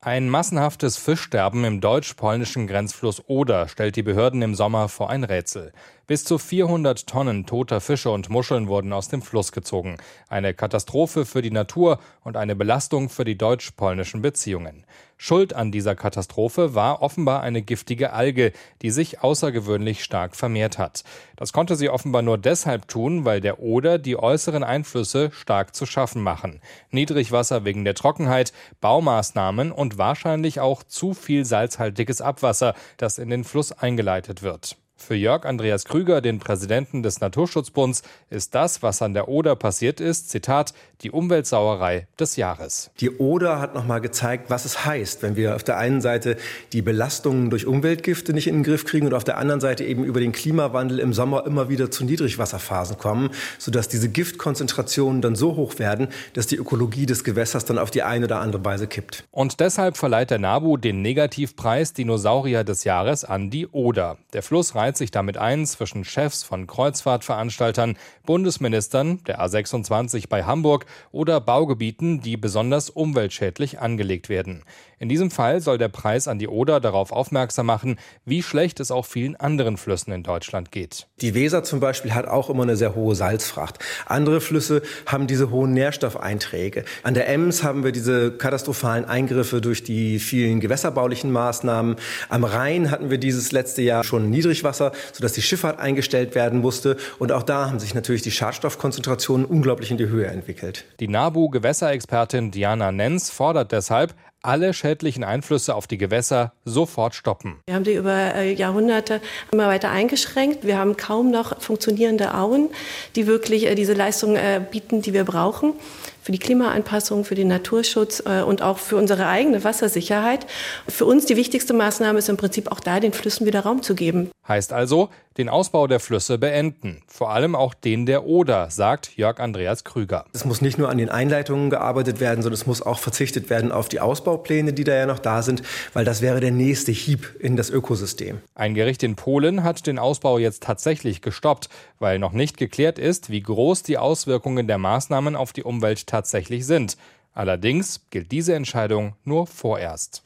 Ein 0.02 0.28
massenhaftes 0.28 0.98
Fischsterben 0.98 1.64
im 1.64 1.80
deutsch-polnischen 1.80 2.66
Grenzfluss 2.66 3.22
Oder 3.28 3.66
stellt 3.66 3.96
die 3.96 4.02
Behörden 4.02 4.42
im 4.42 4.54
Sommer 4.54 4.90
vor 4.90 5.08
ein 5.08 5.24
Rätsel. 5.24 5.72
Bis 6.08 6.24
zu 6.24 6.38
400 6.38 7.06
Tonnen 7.06 7.44
toter 7.44 7.82
Fische 7.82 8.08
und 8.08 8.30
Muscheln 8.30 8.66
wurden 8.66 8.94
aus 8.94 9.08
dem 9.08 9.20
Fluss 9.20 9.52
gezogen. 9.52 9.98
Eine 10.30 10.54
Katastrophe 10.54 11.26
für 11.26 11.42
die 11.42 11.50
Natur 11.50 11.98
und 12.24 12.38
eine 12.38 12.56
Belastung 12.56 13.10
für 13.10 13.26
die 13.26 13.36
deutsch-polnischen 13.36 14.22
Beziehungen. 14.22 14.86
Schuld 15.18 15.52
an 15.52 15.70
dieser 15.70 15.94
Katastrophe 15.94 16.74
war 16.74 17.02
offenbar 17.02 17.42
eine 17.42 17.60
giftige 17.60 18.14
Alge, 18.14 18.52
die 18.80 18.88
sich 18.88 19.22
außergewöhnlich 19.22 20.02
stark 20.02 20.34
vermehrt 20.34 20.78
hat. 20.78 21.04
Das 21.36 21.52
konnte 21.52 21.76
sie 21.76 21.90
offenbar 21.90 22.22
nur 22.22 22.38
deshalb 22.38 22.88
tun, 22.88 23.26
weil 23.26 23.42
der 23.42 23.60
Oder 23.60 23.98
die 23.98 24.18
äußeren 24.18 24.64
Einflüsse 24.64 25.30
stark 25.32 25.74
zu 25.74 25.84
schaffen 25.84 26.22
machen. 26.22 26.62
Niedrigwasser 26.90 27.66
wegen 27.66 27.84
der 27.84 27.94
Trockenheit, 27.94 28.54
Baumaßnahmen 28.80 29.72
und 29.72 29.98
wahrscheinlich 29.98 30.58
auch 30.58 30.84
zu 30.84 31.12
viel 31.12 31.44
salzhaltiges 31.44 32.22
Abwasser, 32.22 32.74
das 32.96 33.18
in 33.18 33.28
den 33.28 33.44
Fluss 33.44 33.72
eingeleitet 33.72 34.42
wird. 34.42 34.78
Für 35.00 35.14
Jörg 35.14 35.46
Andreas 35.46 35.84
Krüger, 35.84 36.20
den 36.20 36.40
Präsidenten 36.40 37.02
des 37.02 37.20
Naturschutzbunds, 37.20 38.02
ist 38.30 38.54
das, 38.54 38.82
was 38.82 39.00
an 39.00 39.14
der 39.14 39.28
Oder 39.28 39.54
passiert 39.56 40.00
ist, 40.00 40.28
Zitat, 40.28 40.74
die 41.00 41.12
Umweltsauerei 41.12 42.08
des 42.18 42.36
Jahres. 42.36 42.90
Die 43.00 43.10
Oder 43.10 43.60
hat 43.60 43.74
nochmal 43.74 44.00
gezeigt, 44.00 44.50
was 44.50 44.64
es 44.64 44.84
heißt, 44.84 45.22
wenn 45.22 45.36
wir 45.36 45.54
auf 45.54 45.62
der 45.62 45.78
einen 45.78 46.00
Seite 46.00 46.36
die 46.72 46.82
Belastungen 46.82 47.48
durch 47.48 47.66
Umweltgifte 47.66 48.32
nicht 48.32 48.48
in 48.48 48.56
den 48.56 48.62
Griff 48.64 48.84
kriegen 48.84 49.06
und 49.06 49.14
auf 49.14 49.22
der 49.24 49.38
anderen 49.38 49.60
Seite 49.60 49.84
eben 49.84 50.04
über 50.04 50.20
den 50.20 50.32
Klimawandel 50.32 50.98
im 50.98 51.12
Sommer 51.12 51.46
immer 51.46 51.68
wieder 51.68 51.90
zu 51.90 52.04
Niedrigwasserphasen 52.04 52.98
kommen, 52.98 53.30
sodass 53.58 53.88
diese 53.88 54.08
Giftkonzentrationen 54.08 55.22
dann 55.22 55.36
so 55.36 55.54
hoch 55.54 55.78
werden, 55.78 56.08
dass 56.34 56.48
die 56.48 56.56
Ökologie 56.56 57.06
des 57.06 57.22
Gewässers 57.22 57.64
dann 57.64 57.78
auf 57.78 57.92
die 57.92 58.02
eine 58.02 58.24
oder 58.24 58.40
andere 58.40 58.64
Weise 58.64 58.88
kippt. 58.88 59.24
Und 59.30 59.60
deshalb 59.60 59.96
verleiht 59.96 60.30
der 60.30 60.38
NABU 60.38 60.76
den 60.76 61.00
Negativpreis 61.02 61.92
Dinosaurier 61.92 62.64
des 62.64 62.82
Jahres 62.84 63.24
an 63.24 63.48
die 63.50 63.68
Oder. 63.68 64.18
Der 64.32 64.42
Fluss 64.42 64.74
reiht 64.88 64.96
sich 64.96 65.10
damit 65.10 65.36
ein 65.36 65.66
zwischen 65.66 66.02
Chefs 66.02 66.44
von 66.44 66.66
Kreuzfahrtveranstaltern, 66.66 67.98
Bundesministern, 68.24 69.22
der 69.24 69.38
A26 69.38 70.30
bei 70.30 70.44
Hamburg 70.44 70.86
oder 71.12 71.42
Baugebieten, 71.42 72.22
die 72.22 72.38
besonders 72.38 72.88
umweltschädlich 72.88 73.80
angelegt 73.80 74.30
werden. 74.30 74.64
In 75.00 75.08
diesem 75.08 75.30
Fall 75.30 75.60
soll 75.60 75.78
der 75.78 75.88
Preis 75.88 76.26
an 76.26 76.38
die 76.38 76.48
Oder 76.48 76.80
darauf 76.80 77.12
aufmerksam 77.12 77.66
machen, 77.66 77.98
wie 78.24 78.42
schlecht 78.42 78.80
es 78.80 78.90
auch 78.90 79.06
vielen 79.06 79.36
anderen 79.36 79.76
Flüssen 79.76 80.12
in 80.12 80.24
Deutschland 80.24 80.72
geht. 80.72 81.06
Die 81.20 81.34
Weser 81.34 81.62
zum 81.62 81.78
Beispiel 81.78 82.14
hat 82.14 82.26
auch 82.26 82.50
immer 82.50 82.64
eine 82.64 82.76
sehr 82.76 82.96
hohe 82.96 83.14
Salzfracht. 83.14 83.78
Andere 84.06 84.40
Flüsse 84.40 84.82
haben 85.06 85.28
diese 85.28 85.50
hohen 85.50 85.72
Nährstoffeinträge. 85.72 86.84
An 87.04 87.14
der 87.14 87.28
Ems 87.28 87.62
haben 87.62 87.84
wir 87.84 87.92
diese 87.92 88.32
katastrophalen 88.32 89.04
Eingriffe 89.04 89.60
durch 89.60 89.84
die 89.84 90.18
vielen 90.18 90.58
gewässerbaulichen 90.58 91.30
Maßnahmen. 91.30 91.96
Am 92.28 92.44
Rhein 92.44 92.90
hatten 92.90 93.10
wir 93.10 93.18
dieses 93.18 93.52
letzte 93.52 93.82
Jahr 93.82 94.02
schon 94.02 94.30
Niedrigwasser, 94.30 94.90
sodass 95.12 95.32
die 95.32 95.42
Schifffahrt 95.42 95.78
eingestellt 95.78 96.34
werden 96.34 96.60
musste. 96.60 96.96
Und 97.20 97.30
auch 97.30 97.44
da 97.44 97.68
haben 97.68 97.78
sich 97.78 97.94
natürlich 97.94 98.22
die 98.22 98.32
Schadstoffkonzentrationen 98.32 99.46
unglaublich 99.46 99.92
in 99.92 99.96
die 99.96 100.08
Höhe 100.08 100.26
entwickelt. 100.26 100.86
Die 100.98 101.08
NABU-Gewässerexpertin 101.08 102.50
Diana 102.50 102.90
Nenz 102.90 103.30
fordert 103.30 103.70
deshalb, 103.70 104.14
alle 104.48 104.72
schädlichen 104.72 105.24
Einflüsse 105.24 105.74
auf 105.74 105.86
die 105.86 105.98
Gewässer 105.98 106.52
sofort 106.64 107.14
stoppen. 107.14 107.56
Wir 107.66 107.74
haben 107.74 107.84
die 107.84 107.92
über 107.92 108.34
äh, 108.34 108.54
Jahrhunderte 108.54 109.20
immer 109.52 109.68
weiter 109.68 109.90
eingeschränkt. 109.90 110.64
Wir 110.64 110.78
haben 110.78 110.96
kaum 110.96 111.30
noch 111.30 111.60
funktionierende 111.60 112.34
Auen, 112.34 112.70
die 113.14 113.26
wirklich 113.26 113.66
äh, 113.66 113.74
diese 113.74 113.92
Leistung 113.92 114.36
äh, 114.36 114.62
bieten, 114.70 115.02
die 115.02 115.12
wir 115.12 115.24
brauchen 115.24 115.74
für 116.22 116.32
die 116.32 116.38
Klimaanpassung, 116.38 117.24
für 117.24 117.34
den 117.34 117.48
Naturschutz 117.48 118.20
und 118.20 118.60
auch 118.60 118.76
für 118.76 118.96
unsere 118.96 119.28
eigene 119.28 119.64
Wassersicherheit. 119.64 120.44
Für 120.86 121.06
uns 121.06 121.24
die 121.24 121.36
wichtigste 121.36 121.72
Maßnahme 121.72 122.18
ist 122.18 122.28
im 122.28 122.36
Prinzip 122.36 122.70
auch 122.70 122.80
da, 122.80 123.00
den 123.00 123.14
Flüssen 123.14 123.46
wieder 123.46 123.60
Raum 123.60 123.82
zu 123.82 123.94
geben. 123.94 124.30
Heißt 124.48 124.72
also, 124.72 125.10
den 125.36 125.50
Ausbau 125.50 125.86
der 125.86 126.00
Flüsse 126.00 126.38
beenden. 126.38 127.02
Vor 127.06 127.30
allem 127.30 127.54
auch 127.54 127.74
den 127.74 128.06
der 128.06 128.24
Oder, 128.24 128.70
sagt 128.70 129.16
Jörg 129.16 129.38
Andreas 129.40 129.84
Krüger. 129.84 130.24
Es 130.32 130.46
muss 130.46 130.62
nicht 130.62 130.78
nur 130.78 130.88
an 130.88 130.96
den 130.96 131.10
Einleitungen 131.10 131.68
gearbeitet 131.68 132.18
werden, 132.18 132.42
sondern 132.42 132.58
es 132.58 132.66
muss 132.66 132.80
auch 132.80 132.98
verzichtet 132.98 133.50
werden 133.50 133.70
auf 133.70 133.88
die 133.90 134.00
Ausbaupläne, 134.00 134.72
die 134.72 134.84
da 134.84 134.94
ja 134.94 135.06
noch 135.06 135.18
da 135.18 135.42
sind, 135.42 135.62
weil 135.92 136.06
das 136.06 136.22
wäre 136.22 136.40
der 136.40 136.50
nächste 136.50 136.92
Hieb 136.92 137.36
in 137.38 137.56
das 137.56 137.68
Ökosystem. 137.68 138.40
Ein 138.54 138.74
Gericht 138.74 139.02
in 139.02 139.16
Polen 139.16 139.64
hat 139.64 139.86
den 139.86 139.98
Ausbau 139.98 140.38
jetzt 140.38 140.62
tatsächlich 140.62 141.20
gestoppt, 141.20 141.68
weil 141.98 142.18
noch 142.18 142.32
nicht 142.32 142.56
geklärt 142.56 142.98
ist, 142.98 143.28
wie 143.28 143.42
groß 143.42 143.82
die 143.82 143.98
Auswirkungen 143.98 144.66
der 144.66 144.78
Maßnahmen 144.78 145.36
auf 145.36 145.52
die 145.52 145.62
Umwelt 145.62 146.06
tatsächlich 146.06 146.66
sind. 146.66 146.96
Allerdings 147.34 148.00
gilt 148.10 148.32
diese 148.32 148.54
Entscheidung 148.54 149.14
nur 149.24 149.46
vorerst. 149.46 150.24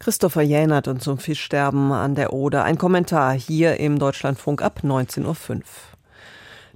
Christopher 0.00 0.40
Jänert 0.40 0.88
und 0.88 1.02
zum 1.02 1.18
Fischsterben 1.18 1.92
an 1.92 2.14
der 2.14 2.32
Oder. 2.32 2.64
Ein 2.64 2.78
Kommentar 2.78 3.34
hier 3.34 3.78
im 3.78 3.98
Deutschlandfunk 3.98 4.62
ab 4.62 4.80
19.05 4.82 5.26
Uhr. 5.26 5.60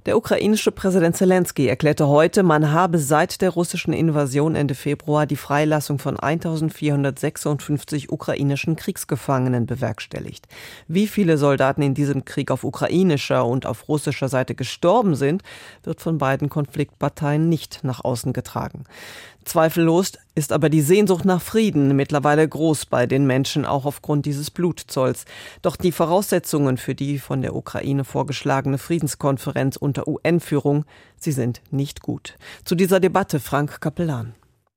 Der 0.05 0.15
ukrainische 0.15 0.71
Präsident 0.71 1.17
Zelensky 1.17 1.67
erklärte 1.67 2.07
heute, 2.07 2.43
man 2.43 2.71
habe 2.71 2.99
seit 2.99 3.41
der 3.41 3.49
russischen 3.49 3.91
Invasion 3.91 4.53
Ende 4.53 4.75
Februar 4.75 5.25
die 5.25 5.35
Freilassung 5.35 5.97
von 5.97 6.19
1456 6.19 8.11
ukrainischen 8.11 8.75
Kriegsgefangenen 8.75 9.65
bewerkstelligt. 9.65 10.47
Wie 10.87 11.07
viele 11.07 11.39
Soldaten 11.39 11.81
in 11.81 11.95
diesem 11.95 12.23
Krieg 12.23 12.51
auf 12.51 12.63
ukrainischer 12.63 13.47
und 13.47 13.65
auf 13.65 13.89
russischer 13.89 14.29
Seite 14.29 14.53
gestorben 14.53 15.15
sind, 15.15 15.41
wird 15.81 15.99
von 15.99 16.19
beiden 16.19 16.49
Konfliktparteien 16.49 17.49
nicht 17.49 17.83
nach 17.83 18.05
außen 18.05 18.31
getragen. 18.31 18.83
Zweifellos 19.45 20.13
ist 20.33 20.51
aber 20.51 20.69
die 20.69 20.81
Sehnsucht 20.81 21.23
nach 21.23 21.41
Frieden 21.41 21.95
mittlerweile 21.95 22.47
groß 22.47 22.87
bei 22.87 23.05
den 23.05 23.25
Menschen, 23.25 23.65
auch 23.65 23.85
aufgrund 23.85 24.25
dieses 24.25 24.51
Blutzolls. 24.51 25.25
Doch 25.61 25.75
die 25.75 25.91
Voraussetzungen 25.91 26.77
für 26.77 26.95
die 26.95 27.19
von 27.19 27.41
der 27.41 27.55
Ukraine 27.55 28.03
vorgeschlagene 28.03 28.77
Friedenskonferenz 28.77 29.77
unter 29.77 30.07
UN-Führung, 30.07 30.85
sie 31.17 31.31
sind 31.31 31.61
nicht 31.71 32.01
gut. 32.01 32.35
Zu 32.65 32.75
dieser 32.75 32.99
Debatte 32.99 33.39
Frank 33.39 33.79
Kapellan. 33.81 34.33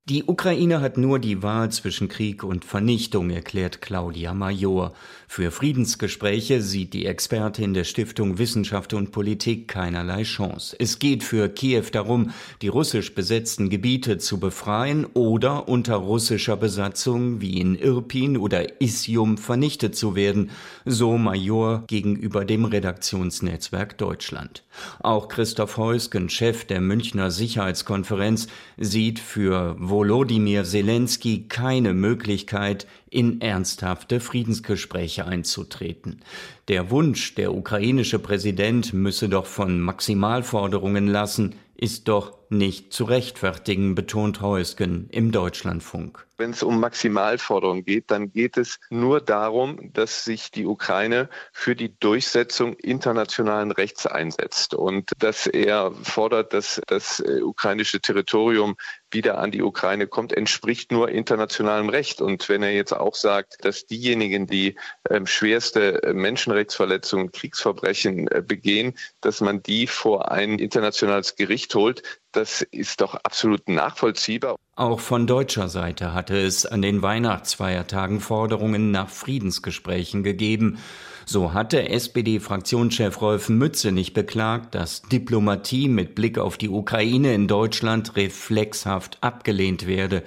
Die 0.08 0.24
Ukraine 0.24 0.80
hat 0.80 0.96
nur 0.96 1.18
die 1.18 1.42
Wahl 1.42 1.70
zwischen 1.70 2.08
Krieg 2.08 2.42
und 2.42 2.64
Vernichtung, 2.64 3.28
erklärt 3.28 3.82
Claudia 3.82 4.32
Major. 4.32 4.94
Für 5.26 5.50
Friedensgespräche 5.50 6.62
sieht 6.62 6.94
die 6.94 7.04
Expertin 7.04 7.74
der 7.74 7.84
Stiftung 7.84 8.38
Wissenschaft 8.38 8.94
und 8.94 9.10
Politik 9.10 9.68
keinerlei 9.68 10.22
Chance. 10.22 10.74
Es 10.78 10.98
geht 10.98 11.22
für 11.22 11.50
Kiew 11.50 11.84
darum, 11.92 12.30
die 12.62 12.68
russisch 12.68 13.14
besetzten 13.14 13.68
Gebiete 13.68 14.16
zu 14.16 14.40
befreien 14.40 15.04
oder 15.12 15.68
unter 15.68 15.96
russischer 15.96 16.56
Besatzung 16.56 17.42
wie 17.42 17.60
in 17.60 17.74
Irpin 17.74 18.38
oder 18.38 18.80
Isium 18.80 19.36
vernichtet 19.36 19.94
zu 19.94 20.16
werden, 20.16 20.48
so 20.86 21.18
Major 21.18 21.84
gegenüber 21.86 22.46
dem 22.46 22.64
Redaktionsnetzwerk 22.64 23.98
Deutschland. 23.98 24.64
Auch 25.00 25.28
Christoph 25.28 25.76
Heusgen, 25.76 26.30
Chef 26.30 26.64
der 26.64 26.80
Münchner 26.80 27.30
Sicherheitskonferenz, 27.30 28.48
sieht 28.78 29.18
für 29.18 29.76
Volodymyr 29.98 30.62
Zelensky 30.62 31.48
keine 31.48 31.92
Möglichkeit, 31.92 32.86
in 33.10 33.40
ernsthafte 33.40 34.20
Friedensgespräche 34.20 35.26
einzutreten. 35.26 36.20
Der 36.68 36.92
Wunsch, 36.92 37.34
der 37.34 37.52
ukrainische 37.52 38.20
Präsident 38.20 38.92
müsse 38.92 39.28
doch 39.28 39.46
von 39.46 39.80
Maximalforderungen 39.80 41.08
lassen, 41.08 41.56
ist 41.74 42.06
doch 42.06 42.38
nicht 42.48 42.92
zu 42.92 43.02
rechtfertigen, 43.02 43.96
betont 43.96 44.40
Heusgen 44.40 45.08
im 45.10 45.32
Deutschlandfunk. 45.32 46.27
Wenn 46.38 46.50
es 46.52 46.62
um 46.62 46.78
Maximalforderungen 46.78 47.84
geht, 47.84 48.12
dann 48.12 48.32
geht 48.32 48.56
es 48.56 48.78
nur 48.90 49.20
darum, 49.20 49.92
dass 49.92 50.22
sich 50.22 50.52
die 50.52 50.66
Ukraine 50.66 51.28
für 51.52 51.74
die 51.74 51.98
Durchsetzung 51.98 52.74
internationalen 52.74 53.72
Rechts 53.72 54.06
einsetzt 54.06 54.72
und 54.72 55.10
dass 55.18 55.48
er 55.48 55.90
fordert, 55.90 56.52
dass 56.52 56.80
das 56.86 57.18
äh, 57.18 57.42
ukrainische 57.42 58.00
Territorium 58.00 58.76
wieder 59.10 59.38
an 59.38 59.50
die 59.50 59.62
Ukraine 59.62 60.06
kommt, 60.06 60.32
entspricht 60.32 60.92
nur 60.92 61.08
internationalem 61.08 61.88
Recht. 61.88 62.20
Und 62.20 62.48
wenn 62.48 62.62
er 62.62 62.72
jetzt 62.72 62.92
auch 62.92 63.16
sagt, 63.16 63.64
dass 63.64 63.86
diejenigen, 63.86 64.46
die 64.46 64.76
äh, 65.04 65.26
schwerste 65.26 66.00
Menschenrechtsverletzungen, 66.14 67.32
Kriegsverbrechen 67.32 68.28
äh, 68.28 68.42
begehen, 68.46 68.96
dass 69.20 69.40
man 69.40 69.60
die 69.60 69.88
vor 69.88 70.30
ein 70.30 70.60
internationales 70.60 71.34
Gericht 71.34 71.74
holt, 71.74 72.04
das 72.30 72.62
ist 72.62 73.00
doch 73.00 73.14
absolut 73.14 73.68
nachvollziehbar. 73.68 74.56
Auch 74.78 75.00
von 75.00 75.26
deutscher 75.26 75.68
Seite 75.68 76.14
hatte 76.14 76.38
es 76.38 76.64
an 76.64 76.82
den 76.82 77.02
Weihnachtsfeiertagen 77.02 78.20
Forderungen 78.20 78.92
nach 78.92 79.08
Friedensgesprächen 79.08 80.22
gegeben. 80.22 80.78
So 81.26 81.52
hatte 81.52 81.88
SPD-Fraktionschef 81.88 83.20
Rolf 83.20 83.48
Mütze 83.48 83.90
nicht 83.90 84.14
beklagt, 84.14 84.76
dass 84.76 85.02
Diplomatie 85.02 85.88
mit 85.88 86.14
Blick 86.14 86.38
auf 86.38 86.58
die 86.58 86.68
Ukraine 86.68 87.34
in 87.34 87.48
Deutschland 87.48 88.14
reflexhaft 88.14 89.18
abgelehnt 89.20 89.88
werde. 89.88 90.22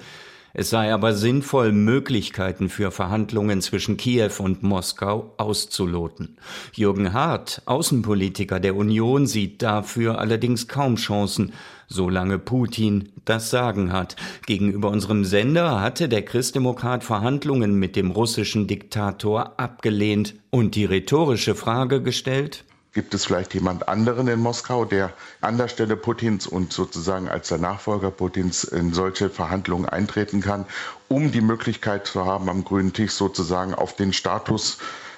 Es 0.54 0.68
sei 0.68 0.92
aber 0.92 1.14
sinnvoll, 1.14 1.72
Möglichkeiten 1.72 2.68
für 2.68 2.90
Verhandlungen 2.90 3.62
zwischen 3.62 3.96
Kiew 3.96 4.32
und 4.38 4.62
Moskau 4.62 5.32
auszuloten. 5.38 6.36
Jürgen 6.74 7.14
Hart, 7.14 7.62
Außenpolitiker 7.64 8.60
der 8.60 8.76
Union, 8.76 9.26
sieht 9.26 9.62
dafür 9.62 10.18
allerdings 10.18 10.68
kaum 10.68 10.96
Chancen, 10.96 11.52
solange 11.88 12.38
Putin 12.38 13.08
das 13.24 13.50
Sagen 13.50 13.92
hat. 13.92 14.16
Gegenüber 14.46 14.90
unserem 14.90 15.24
Sender 15.24 15.80
hatte 15.80 16.08
der 16.08 16.22
Christdemokrat 16.22 17.02
Verhandlungen 17.02 17.78
mit 17.78 17.96
dem 17.96 18.10
russischen 18.10 18.66
Diktator 18.66 19.58
abgelehnt 19.58 20.34
und 20.50 20.74
die 20.74 20.84
rhetorische 20.84 21.54
Frage 21.54 22.02
gestellt, 22.02 22.64
Gibt 22.94 23.14
es 23.14 23.24
vielleicht 23.24 23.54
jemand 23.54 23.88
anderen 23.88 24.28
in 24.28 24.38
Moskau, 24.38 24.84
der 24.84 25.14
an 25.40 25.56
der 25.56 25.68
Stelle 25.68 25.96
Putins 25.96 26.46
und 26.46 26.74
sozusagen 26.74 27.26
als 27.26 27.48
der 27.48 27.56
Nachfolger 27.56 28.10
Putins 28.10 28.64
in 28.64 28.92
solche 28.92 29.30
Verhandlungen 29.30 29.88
eintreten 29.88 30.42
kann, 30.42 30.66
um 31.08 31.32
die 31.32 31.40
Möglichkeit 31.40 32.06
zu 32.06 32.26
haben, 32.26 32.50
am 32.50 32.64
grünen 32.64 32.92
Tisch 32.92 33.12
sozusagen 33.12 33.74
auf 33.74 33.96
den 33.96 34.12
Status 34.12 34.76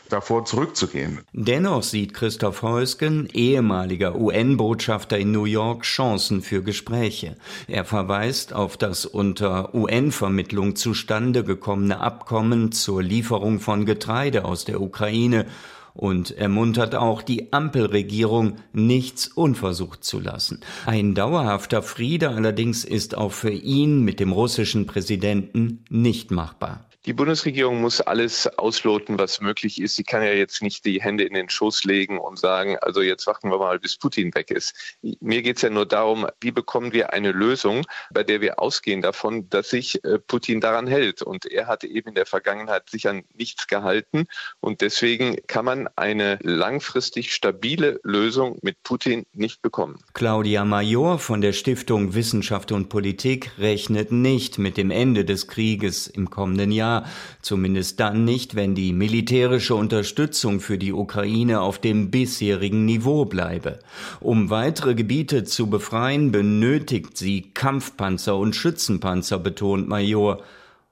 davor 0.08 0.44
zurückzugehen. 0.44 1.22
Dennoch 1.32 1.82
sieht 1.82 2.14
Christoph 2.14 2.62
Heusgen, 2.62 3.28
ehemaliger 3.32 4.14
UN-Botschafter 4.14 5.18
in 5.18 5.32
New 5.32 5.44
York, 5.44 5.82
Chancen 5.82 6.42
für 6.42 6.62
Gespräche. 6.62 7.36
Er 7.66 7.84
verweist 7.84 8.52
auf 8.52 8.76
das 8.76 9.06
unter 9.06 9.74
UN-Vermittlung 9.74 10.76
zustande 10.76 11.42
gekommene 11.42 11.98
Abkommen 12.00 12.70
zur 12.70 13.02
Lieferung 13.02 13.58
von 13.58 13.84
Getreide 13.86 14.44
aus 14.44 14.64
der 14.64 14.80
Ukraine 14.80 15.46
und 15.94 16.32
ermuntert 16.32 16.94
auch 16.96 17.22
die 17.22 17.52
Ampelregierung, 17.52 18.56
nichts 18.72 19.28
unversucht 19.28 20.04
zu 20.04 20.20
lassen. 20.20 20.60
Ein 20.86 21.14
dauerhafter 21.14 21.82
Friede 21.82 22.30
allerdings 22.30 22.84
ist 22.84 23.16
auch 23.16 23.32
für 23.32 23.52
ihn 23.52 24.02
mit 24.02 24.20
dem 24.20 24.32
russischen 24.32 24.86
Präsidenten 24.86 25.84
nicht 25.88 26.30
machbar. 26.30 26.84
Die 27.06 27.12
Bundesregierung 27.12 27.82
muss 27.82 28.00
alles 28.00 28.46
ausloten, 28.56 29.18
was 29.18 29.42
möglich 29.42 29.78
ist. 29.78 29.96
Sie 29.96 30.04
kann 30.04 30.22
ja 30.22 30.32
jetzt 30.32 30.62
nicht 30.62 30.86
die 30.86 31.02
Hände 31.02 31.24
in 31.24 31.34
den 31.34 31.50
Schoß 31.50 31.84
legen 31.84 32.18
und 32.18 32.38
sagen, 32.38 32.78
also 32.80 33.02
jetzt 33.02 33.26
warten 33.26 33.50
wir 33.50 33.58
mal, 33.58 33.78
bis 33.78 33.98
Putin 33.98 34.34
weg 34.34 34.50
ist. 34.50 34.96
Mir 35.20 35.42
geht 35.42 35.56
es 35.56 35.62
ja 35.62 35.68
nur 35.68 35.84
darum, 35.84 36.26
wie 36.40 36.50
bekommen 36.50 36.94
wir 36.94 37.12
eine 37.12 37.32
Lösung, 37.32 37.84
bei 38.10 38.24
der 38.24 38.40
wir 38.40 38.58
ausgehen 38.58 39.02
davon, 39.02 39.50
dass 39.50 39.68
sich 39.68 40.02
äh, 40.02 40.18
Putin 40.18 40.62
daran 40.62 40.86
hält. 40.86 41.20
Und 41.20 41.44
er 41.44 41.66
hatte 41.66 41.86
eben 41.86 42.08
in 42.08 42.14
der 42.14 42.24
Vergangenheit 42.24 42.88
sich 42.88 43.06
an 43.06 43.24
nichts 43.34 43.66
gehalten. 43.66 44.24
Und 44.60 44.80
deswegen 44.80 45.36
kann 45.46 45.66
man 45.66 45.88
eine 45.96 46.38
langfristig 46.40 47.34
stabile 47.34 48.00
Lösung 48.02 48.58
mit 48.62 48.82
Putin 48.82 49.26
nicht 49.34 49.60
bekommen. 49.60 49.98
Claudia 50.14 50.64
Major 50.64 51.18
von 51.18 51.42
der 51.42 51.52
Stiftung 51.52 52.14
Wissenschaft 52.14 52.72
und 52.72 52.88
Politik 52.88 53.50
rechnet 53.58 54.10
nicht 54.10 54.56
mit 54.56 54.78
dem 54.78 54.90
Ende 54.90 55.26
des 55.26 55.48
Krieges 55.48 56.06
im 56.06 56.30
kommenden 56.30 56.72
Jahr 56.72 56.93
zumindest 57.42 57.98
dann 57.98 58.24
nicht, 58.24 58.54
wenn 58.54 58.74
die 58.74 58.92
militärische 58.92 59.74
Unterstützung 59.74 60.60
für 60.60 60.78
die 60.78 60.92
Ukraine 60.92 61.60
auf 61.60 61.78
dem 61.78 62.10
bisherigen 62.10 62.84
Niveau 62.84 63.24
bleibe. 63.24 63.80
Um 64.20 64.50
weitere 64.50 64.94
Gebiete 64.94 65.44
zu 65.44 65.68
befreien, 65.68 66.30
benötigt 66.30 67.16
sie 67.16 67.50
Kampfpanzer 67.52 68.36
und 68.36 68.54
Schützenpanzer, 68.54 69.38
betont 69.38 69.88
Major. 69.88 70.42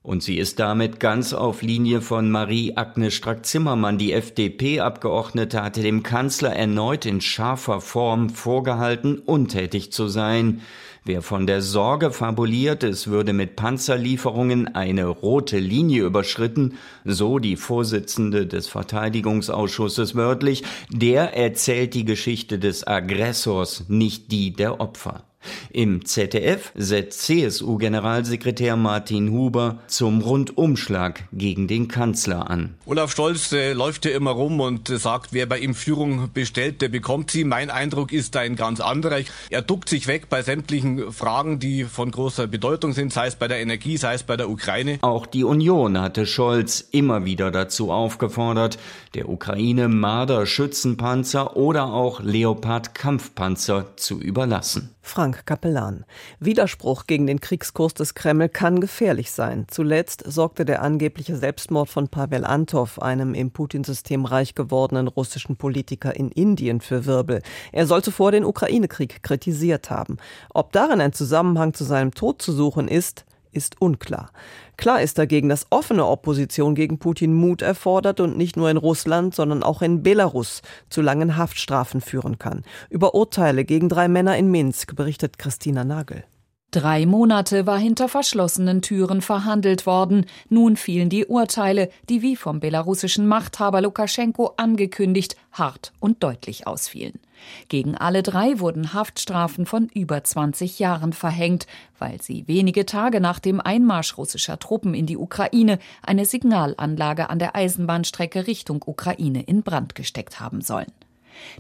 Und 0.03 0.25
sie 0.25 0.39
ist 0.39 0.59
damit 0.59 0.99
ganz 0.99 1.33
auf 1.33 1.63
Linie 1.63 2.01
von 2.01 2.29
Marie-Agnes 2.29 3.15
Strack-Zimmermann. 3.15 3.99
Die 3.99 4.13
FDP-Abgeordnete 4.13 5.63
hatte 5.63 5.81
dem 5.81 6.03
Kanzler 6.03 6.57
erneut 6.57 7.07
in 7.07 7.21
scharfer 7.21 7.81
Form 7.81 8.29
vorgehalten, 8.29 9.19
untätig 9.19 9.93
zu 9.93 10.09
sein. 10.09 10.63
Wer 11.05 11.21
von 11.21 11.49
der 11.49 11.63
Sorge 11.63 12.13
fabuliert, 12.13 12.85
es 12.85 13.09
würde 13.09 13.33
mit 13.33 13.57
Panzerlieferungen 13.57 14.77
eine 14.77 15.07
rote 15.07 15.59
Linie 15.59 16.05
überschritten, 16.05 16.75
so 17.05 17.41
die 17.41 17.57
Vorsitzende 17.57 18.47
des 18.47 18.69
Verteidigungsausschusses 18.69 20.15
wörtlich, 20.15 20.63
der 20.91 21.37
erzählt 21.37 21.95
die 21.95 22.05
Geschichte 22.05 22.61
des 22.61 22.87
Aggressors, 22.87 23.87
nicht 23.89 24.31
die 24.31 24.53
der 24.53 24.81
Opfer. 24.81 25.25
Im 25.71 26.05
ZDF 26.05 26.73
setzt 26.75 27.23
CSU-Generalsekretär 27.23 28.77
Martin 28.77 29.31
Huber 29.31 29.79
zum 29.87 30.21
Rundumschlag 30.21 31.25
gegen 31.33 31.69
den 31.69 31.89
Kanzler 31.89 32.51
an. 32.51 32.75
Olaf 32.87 33.15
Scholz 33.15 33.53
äh, 33.53 33.73
läuft 33.73 34.05
ja 34.05 34.13
immer 34.13 34.33
rum 34.33 34.61
und 34.61 34.91
äh, 34.91 34.99
sagt, 34.99 35.33
wer 35.33 35.47
bei 35.47 35.59
ihm 35.59 35.75
Führung 35.75 36.31
bestellt, 36.33 36.83
der 36.83 36.89
bekommt 36.89 37.31
sie. 37.31 37.45
Mein 37.45 37.71
Eindruck 37.71 38.13
ist 38.13 38.37
ein 38.37 38.57
ganz 38.57 38.81
anderer. 38.81 39.21
Er 39.51 39.63
duckt 39.63 39.89
sich 39.89 40.07
weg 40.07 40.29
bei 40.29 40.43
sämtlichen 40.43 41.13
Fragen, 41.13 41.59
die 41.59 41.85
von 41.85 42.11
großer 42.11 42.47
Bedeutung 42.47 42.93
sind, 42.93 43.13
sei 43.13 43.27
es 43.27 43.37
bei 43.37 43.49
der 43.49 43.61
Energie, 43.61 43.97
sei 43.97 44.15
es 44.15 44.23
bei 44.23 44.37
der 44.37 44.51
Ukraine. 44.51 44.99
Auch 45.03 45.27
die 45.27 45.45
Union 45.45 46.01
hatte 46.01 46.27
Scholz 46.27 46.81
immer 46.91 47.25
wieder 47.25 47.51
dazu 47.51 47.91
aufgefordert, 47.91 48.79
der 49.15 49.29
Ukraine 49.29 49.89
Marder-Schützenpanzer 49.89 51.57
oder 51.57 51.93
auch 51.93 52.21
Leopard-Kampfpanzer 52.21 53.97
zu 53.97 54.21
überlassen. 54.21 54.95
Frank 55.03 55.45
Kapellan. 55.45 56.05
Widerspruch 56.39 57.07
gegen 57.07 57.27
den 57.27 57.41
Kriegskurs 57.41 57.93
des 57.93 58.15
Kreml 58.15 58.49
kann 58.49 58.81
gefährlich 58.81 59.33
sein. 59.33 59.67
Zuletzt 59.69 60.23
sorgte 60.27 60.65
der 60.65 60.81
angebliche 60.81 61.37
Selbstmord 61.37 61.91
von 61.91 62.09
Pavel 62.09 62.45
Antov, 62.45 63.03
einem 63.03 63.35
im 63.35 63.51
Putin-System 63.51 64.25
reich 64.25 64.55
gewordenen 64.55 65.09
russischen 65.09 65.57
Politiker 65.57 66.17
in 66.17 66.31
Indien, 66.31 66.81
für 66.81 67.05
Wirbel. 67.05 67.43
Er 67.73 67.87
soll 67.87 68.03
zuvor 68.03 68.33
den 68.33 68.45
Ukraine-Krieg 68.45 69.23
kritisiert 69.23 69.91
haben. 69.91 70.17
Ob 70.55 70.73
darin 70.73 71.01
ein 71.01 71.13
Zusammenhang 71.13 71.75
zu 71.75 71.85
seinem 71.85 72.15
Tod 72.15 72.41
zu 72.41 72.53
suchen 72.53 72.89
ist, 72.89 73.27
ist 73.53 73.81
unklar. 73.81 74.31
Klar 74.77 75.03
ist 75.03 75.19
dagegen, 75.19 75.49
dass 75.49 75.67
offene 75.71 76.07
Opposition 76.07 76.75
gegen 76.75 76.99
Putin 76.99 77.35
Mut 77.35 77.63
erfordert 77.63 78.21
und 78.21 78.37
nicht 78.37 78.57
nur 78.57 78.71
in 78.71 78.77
Russland, 78.77 79.35
sondern 79.35 79.63
auch 79.63 79.83
in 79.83 80.03
Belarus 80.03 80.63
zu 80.91 81.03
langen 81.03 81.37
Haftstrafen 81.37 82.01
führen 82.01 82.39
kann. 82.39 82.65
Über 82.91 83.15
Urteile 83.15 83.65
gegen 83.65 83.89
drei 83.89 84.09
Männer 84.09 84.37
in 84.37 84.51
Minsk 84.51 84.97
berichtet 84.97 85.39
Christina 85.39 85.85
Nagel. 85.85 86.25
Drei 86.73 87.05
Monate 87.05 87.67
war 87.67 87.79
hinter 87.79 88.09
verschlossenen 88.09 88.81
Türen 88.81 89.21
verhandelt 89.21 89.85
worden. 89.85 90.25
Nun 90.49 90.77
fielen 90.77 91.11
die 91.11 91.27
Urteile, 91.27 91.91
die 92.09 92.23
wie 92.23 92.35
vom 92.35 92.61
belarussischen 92.61 93.27
Machthaber 93.27 93.83
Lukaschenko 93.83 94.55
angekündigt 94.57 95.37
hart 95.53 95.93
und 96.01 96.23
deutlich 96.23 96.67
ausfielen. 96.67 97.21
Gegen 97.69 97.97
alle 97.97 98.23
drei 98.23 98.59
wurden 98.59 98.93
Haftstrafen 98.93 99.67
von 99.67 99.89
über 99.95 100.23
20 100.23 100.79
Jahren 100.79 101.13
verhängt, 101.13 101.67
weil 101.99 102.21
sie 102.21 102.47
wenige 102.47 102.87
Tage 102.87 103.21
nach 103.21 103.39
dem 103.39 103.61
Einmarsch 103.61 104.19
russischer 104.19 104.59
Truppen 104.59 104.95
in 104.95 105.07
die 105.07 105.17
Ukraine 105.17 105.79
eine 106.03 106.25
Signalanlage 106.25 107.31
an 107.31 107.39
der 107.39 107.57
Eisenbahnstrecke 107.57 108.47
Richtung 108.47 108.83
Ukraine 108.85 109.43
in 109.43 109.63
Brand 109.63 109.95
gesteckt 109.95 110.41
haben 110.41 110.61
sollen. 110.61 110.93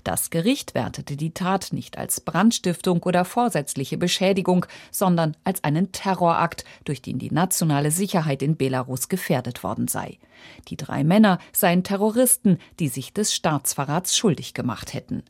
Das 0.04 0.30
Gericht 0.30 0.74
wertete 0.74 1.16
die 1.16 1.32
Tat 1.32 1.72
nicht 1.72 1.98
als 1.98 2.20
Brandstiftung 2.20 3.02
oder 3.02 3.24
vorsätzliche 3.24 3.98
Beschädigung, 3.98 4.66
sondern 4.90 5.36
als 5.44 5.64
einen 5.64 5.92
Terrorakt, 5.92 6.64
durch 6.84 7.02
den 7.02 7.18
die 7.18 7.30
nationale 7.30 7.90
Sicherheit 7.90 8.42
in 8.42 8.56
Belarus 8.56 9.08
gefährdet 9.08 9.62
worden 9.62 9.88
sei. 9.88 10.18
Die 10.68 10.76
drei 10.76 11.04
Männer 11.04 11.38
seien 11.52 11.84
Terroristen, 11.84 12.58
die 12.78 12.88
sich 12.88 13.12
des 13.12 13.34
Staatsverrats 13.34 14.16
schuldig 14.16 14.54
gemacht 14.54 14.94
hätten. 14.94 15.22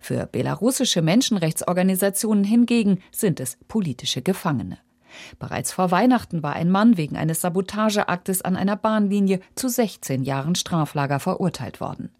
Für 0.00 0.26
belarussische 0.26 1.02
Menschenrechtsorganisationen 1.02 2.44
hingegen 2.44 3.00
sind 3.12 3.40
es 3.40 3.58
politische 3.68 4.22
Gefangene. 4.22 4.78
Bereits 5.38 5.72
vor 5.72 5.90
Weihnachten 5.90 6.42
war 6.42 6.54
ein 6.54 6.70
Mann 6.70 6.96
wegen 6.96 7.16
eines 7.16 7.40
Sabotageaktes 7.40 8.42
an 8.42 8.56
einer 8.56 8.76
Bahnlinie 8.76 9.40
zu 9.54 9.68
16 9.68 10.24
Jahren 10.24 10.54
Straflager 10.54 11.20
verurteilt 11.20 11.80
worden. 11.80 12.10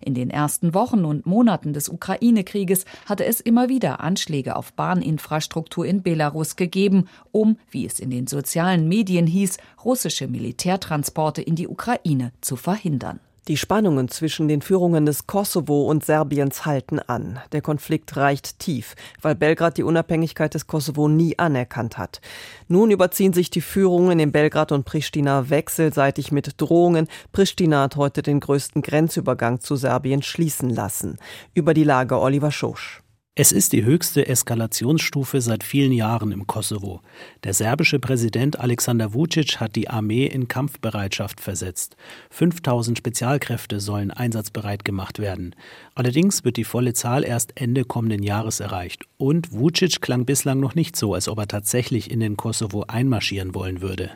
In 0.00 0.14
den 0.14 0.30
ersten 0.30 0.72
Wochen 0.72 1.04
und 1.04 1.26
Monaten 1.26 1.72
des 1.74 1.88
Ukraine-Krieges 1.88 2.86
hatte 3.06 3.26
es 3.26 3.40
immer 3.40 3.68
wieder 3.68 4.00
Anschläge 4.00 4.56
auf 4.56 4.72
Bahninfrastruktur 4.72 5.84
in 5.84 6.02
Belarus 6.02 6.56
gegeben, 6.56 7.06
um, 7.32 7.58
wie 7.70 7.84
es 7.84 8.00
in 8.00 8.10
den 8.10 8.26
sozialen 8.26 8.88
Medien 8.88 9.26
hieß, 9.26 9.58
russische 9.84 10.26
Militärtransporte 10.26 11.42
in 11.42 11.54
die 11.54 11.68
Ukraine 11.68 12.32
zu 12.40 12.56
verhindern. 12.56 13.20
Die 13.46 13.58
Spannungen 13.58 14.08
zwischen 14.08 14.48
den 14.48 14.62
Führungen 14.62 15.04
des 15.04 15.26
Kosovo 15.26 15.82
und 15.90 16.02
Serbiens 16.02 16.64
halten 16.64 16.98
an. 16.98 17.40
Der 17.52 17.60
Konflikt 17.60 18.16
reicht 18.16 18.58
tief, 18.58 18.94
weil 19.20 19.34
Belgrad 19.34 19.76
die 19.76 19.82
Unabhängigkeit 19.82 20.54
des 20.54 20.66
Kosovo 20.66 21.08
nie 21.08 21.38
anerkannt 21.38 21.98
hat. 21.98 22.22
Nun 22.68 22.90
überziehen 22.90 23.34
sich 23.34 23.50
die 23.50 23.60
Führungen 23.60 24.18
in 24.18 24.32
Belgrad 24.32 24.72
und 24.72 24.86
Pristina 24.86 25.50
wechselseitig 25.50 26.32
mit 26.32 26.58
Drohungen. 26.58 27.06
Pristina 27.32 27.82
hat 27.82 27.96
heute 27.96 28.22
den 28.22 28.40
größten 28.40 28.80
Grenzübergang 28.80 29.60
zu 29.60 29.76
Serbien 29.76 30.22
schließen 30.22 30.70
lassen. 30.70 31.18
Über 31.52 31.74
die 31.74 31.84
Lage 31.84 32.18
Oliver 32.18 32.50
Schosch. 32.50 33.03
Es 33.36 33.50
ist 33.50 33.72
die 33.72 33.82
höchste 33.82 34.28
Eskalationsstufe 34.28 35.40
seit 35.40 35.64
vielen 35.64 35.90
Jahren 35.90 36.30
im 36.30 36.46
Kosovo. 36.46 37.00
Der 37.42 37.52
serbische 37.52 37.98
Präsident 37.98 38.60
Alexander 38.60 39.12
Vucic 39.12 39.58
hat 39.58 39.74
die 39.74 39.90
Armee 39.90 40.26
in 40.26 40.46
Kampfbereitschaft 40.46 41.40
versetzt. 41.40 41.96
5000 42.30 42.96
Spezialkräfte 42.96 43.80
sollen 43.80 44.12
einsatzbereit 44.12 44.84
gemacht 44.84 45.18
werden. 45.18 45.56
Allerdings 45.96 46.44
wird 46.44 46.56
die 46.56 46.62
volle 46.62 46.92
Zahl 46.92 47.24
erst 47.24 47.60
Ende 47.60 47.84
kommenden 47.84 48.22
Jahres 48.22 48.60
erreicht. 48.60 49.02
Und 49.16 49.50
Vucic 49.50 50.00
klang 50.00 50.26
bislang 50.26 50.60
noch 50.60 50.76
nicht 50.76 50.94
so, 50.94 51.12
als 51.14 51.26
ob 51.26 51.38
er 51.38 51.48
tatsächlich 51.48 52.12
in 52.12 52.20
den 52.20 52.36
Kosovo 52.36 52.84
einmarschieren 52.86 53.52
wollen 53.52 53.82
würde. 53.82 54.12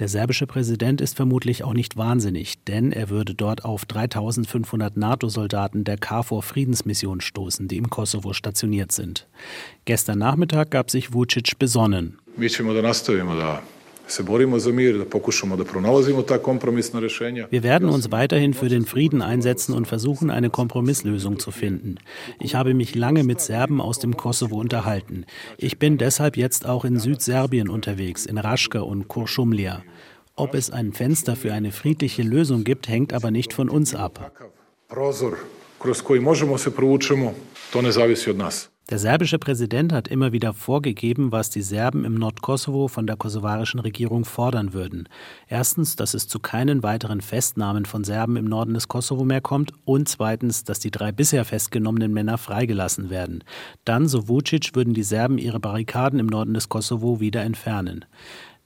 Der 0.00 0.08
serbische 0.08 0.46
Präsident 0.46 1.02
ist 1.02 1.14
vermutlich 1.14 1.62
auch 1.62 1.74
nicht 1.74 1.98
wahnsinnig, 1.98 2.64
denn 2.64 2.90
er 2.90 3.10
würde 3.10 3.34
dort 3.34 3.66
auf 3.66 3.84
3500 3.84 4.96
NATO-Soldaten 4.96 5.84
der 5.84 5.98
KFOR 5.98 6.42
Friedensmission 6.42 7.20
stoßen, 7.20 7.68
die 7.68 7.76
im 7.76 7.90
Kosovo 7.90 8.32
stationiert 8.32 8.92
sind. 8.92 9.28
Gestern 9.84 10.18
Nachmittag 10.18 10.70
gab 10.70 10.90
sich 10.90 11.12
Vucic 11.12 11.58
besonnen. 11.58 12.18
Werden 17.62 17.88
uns 17.88 18.10
weiterhin 18.10 18.54
für 18.54 18.68
den 18.68 18.84
Frieden 18.84 19.22
einsetzen 19.22 19.74
und 19.74 19.86
versuchen, 19.86 20.30
eine 20.30 20.50
Kompromisslösung 20.50 21.38
zu 21.38 21.50
finden. 21.50 21.96
Ich 22.38 22.54
habe 22.54 22.74
mich 22.74 22.94
lange 22.94 23.24
mit 23.24 23.40
Serben 23.40 23.80
aus 23.80 23.98
dem 23.98 24.16
Kosovo 24.16 24.56
unterhalten. 24.56 25.24
Ich 25.58 25.78
bin 25.78 25.98
deshalb 25.98 26.36
jetzt 26.36 26.66
auch 26.66 26.84
in 26.84 26.98
Südserbien 26.98 27.68
unterwegs, 27.68 28.26
in 28.26 28.38
Raschka 28.38 28.80
und 28.80 29.08
Kuršumlija. 29.08 29.82
Ob 30.36 30.54
es 30.54 30.70
ein 30.70 30.92
Fenster 30.92 31.36
für 31.36 31.52
eine 31.52 31.70
friedliche 31.70 32.22
Lösung 32.22 32.64
gibt, 32.64 32.88
hängt 32.88 33.12
aber 33.12 33.30
nicht 33.30 33.52
von 33.52 33.68
uns 33.68 33.94
ab. 33.94 34.32
Der 38.90 38.98
serbische 38.98 39.38
Präsident 39.38 39.92
hat 39.92 40.08
immer 40.08 40.32
wieder 40.32 40.52
vorgegeben, 40.52 41.30
was 41.30 41.48
die 41.48 41.62
Serben 41.62 42.04
im 42.04 42.14
Nordkosovo 42.14 42.88
von 42.88 43.06
der 43.06 43.16
kosovarischen 43.16 43.78
Regierung 43.78 44.24
fordern 44.24 44.72
würden. 44.72 45.08
Erstens, 45.46 45.94
dass 45.94 46.12
es 46.12 46.26
zu 46.26 46.40
keinen 46.40 46.82
weiteren 46.82 47.20
Festnahmen 47.20 47.84
von 47.84 48.02
Serben 48.02 48.34
im 48.34 48.46
Norden 48.46 48.74
des 48.74 48.88
Kosovo 48.88 49.22
mehr 49.24 49.40
kommt 49.40 49.72
und 49.84 50.08
zweitens, 50.08 50.64
dass 50.64 50.80
die 50.80 50.90
drei 50.90 51.12
bisher 51.12 51.44
festgenommenen 51.44 52.12
Männer 52.12 52.36
freigelassen 52.36 53.10
werden. 53.10 53.44
Dann, 53.84 54.08
so 54.08 54.26
Vucic, 54.26 54.74
würden 54.74 54.92
die 54.92 55.04
Serben 55.04 55.38
ihre 55.38 55.60
Barrikaden 55.60 56.18
im 56.18 56.26
Norden 56.26 56.54
des 56.54 56.68
Kosovo 56.68 57.20
wieder 57.20 57.42
entfernen. 57.42 58.06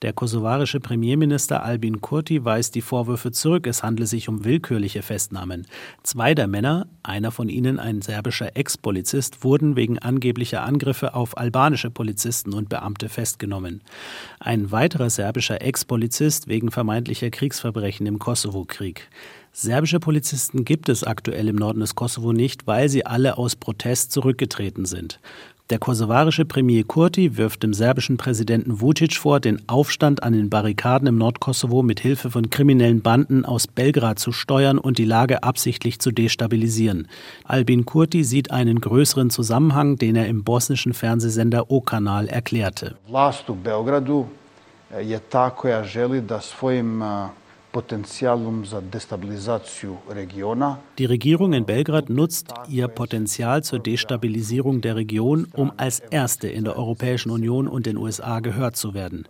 Der 0.01 0.11
kosovarische 0.11 0.81
Premierminister 0.81 1.63
Albin 1.63 2.01
Kurti 2.01 2.43
weist 2.43 2.75
die 2.75 2.81
Vorwürfe 2.81 3.31
zurück, 3.31 3.65
es 3.65 3.81
handle 3.81 4.05
sich 4.05 4.27
um 4.27 4.43
willkürliche 4.43 5.01
Festnahmen. 5.01 5.65
Zwei 6.03 6.35
der 6.35 6.47
Männer, 6.47 6.87
einer 7.01 7.31
von 7.31 7.47
ihnen 7.47 7.79
ein 7.79 8.01
serbischer 8.01 8.57
Ex-Polizist, 8.57 9.45
wurden 9.45 9.77
wegen 9.77 9.97
angeblicher 9.97 10.63
Angriffe 10.63 11.15
auf 11.15 11.37
albanische 11.37 11.89
Polizisten 11.89 12.53
und 12.53 12.67
Beamte 12.67 13.07
festgenommen. 13.07 13.81
Ein 14.39 14.71
weiterer 14.71 15.09
serbischer 15.09 15.61
Ex-Polizist 15.61 16.49
wegen 16.49 16.71
vermeintlicher 16.71 17.29
Kriegsverbrechen 17.29 18.05
im 18.05 18.19
Kosovo-Krieg. 18.19 19.09
Serbische 19.57 20.01
Polizisten 20.01 20.65
gibt 20.65 20.89
es 20.89 21.05
aktuell 21.05 21.47
im 21.47 21.55
Norden 21.55 21.79
des 21.79 21.95
Kosovo 21.95 22.33
nicht, 22.33 22.67
weil 22.67 22.89
sie 22.89 23.05
alle 23.05 23.37
aus 23.37 23.55
Protest 23.55 24.11
zurückgetreten 24.11 24.83
sind. 24.83 25.21
Der 25.71 25.79
kosovarische 25.79 26.45
Premier 26.45 26.83
Kurti 26.83 27.37
wirft 27.37 27.63
dem 27.63 27.73
serbischen 27.73 28.17
Präsidenten 28.17 28.81
Vucic 28.81 29.15
vor, 29.15 29.39
den 29.39 29.67
Aufstand 29.67 30.21
an 30.21 30.33
den 30.33 30.47
Barrikaden 30.47 31.07
im 31.07 31.17
Nordkosovo 31.17 31.81
mit 31.81 31.99
Hilfe 31.99 32.29
von 32.29 32.51
kriminellen 32.51 33.01
Banden 33.01 33.45
aus 33.45 33.65
Belgrad 33.65 34.19
zu 34.19 34.31
steuern 34.31 34.77
und 34.77 34.99
die 34.99 35.05
Lage 35.05 35.41
absichtlich 35.41 35.97
zu 35.97 36.11
destabilisieren. 36.11 37.07
Albin 37.45 37.83
Kurti 37.83 38.23
sieht 38.23 38.51
einen 38.51 38.79
größeren 38.79 39.31
Zusammenhang, 39.31 39.95
den 39.95 40.15
er 40.15 40.27
im 40.27 40.43
bosnischen 40.43 40.93
Fernsehsender 40.93 41.71
O-Kanal 41.71 42.27
erklärte. 42.27 42.95
Vlast 43.07 43.49
u 43.49 43.55
Beogradu 43.55 44.27
je 45.01 45.19
ta 45.19 45.49
koja 45.49 45.83
želi 45.83 46.21
da 46.21 46.41
svojim 46.41 47.01
die 50.97 51.05
Regierung 51.05 51.53
in 51.53 51.65
Belgrad 51.65 52.09
nutzt 52.09 52.53
ihr 52.69 52.87
Potenzial 52.87 53.63
zur 53.63 53.79
Destabilisierung 53.79 54.79
der 54.79 54.95
Region, 54.95 55.47
um 55.53 55.73
als 55.75 55.99
erste 55.99 56.47
in 56.47 56.63
der 56.63 56.77
Europäischen 56.77 57.31
Union 57.31 57.67
und 57.67 57.85
den 57.85 57.97
USA 57.97 58.39
gehört 58.39 58.77
zu 58.77 58.93
werden. 58.93 59.27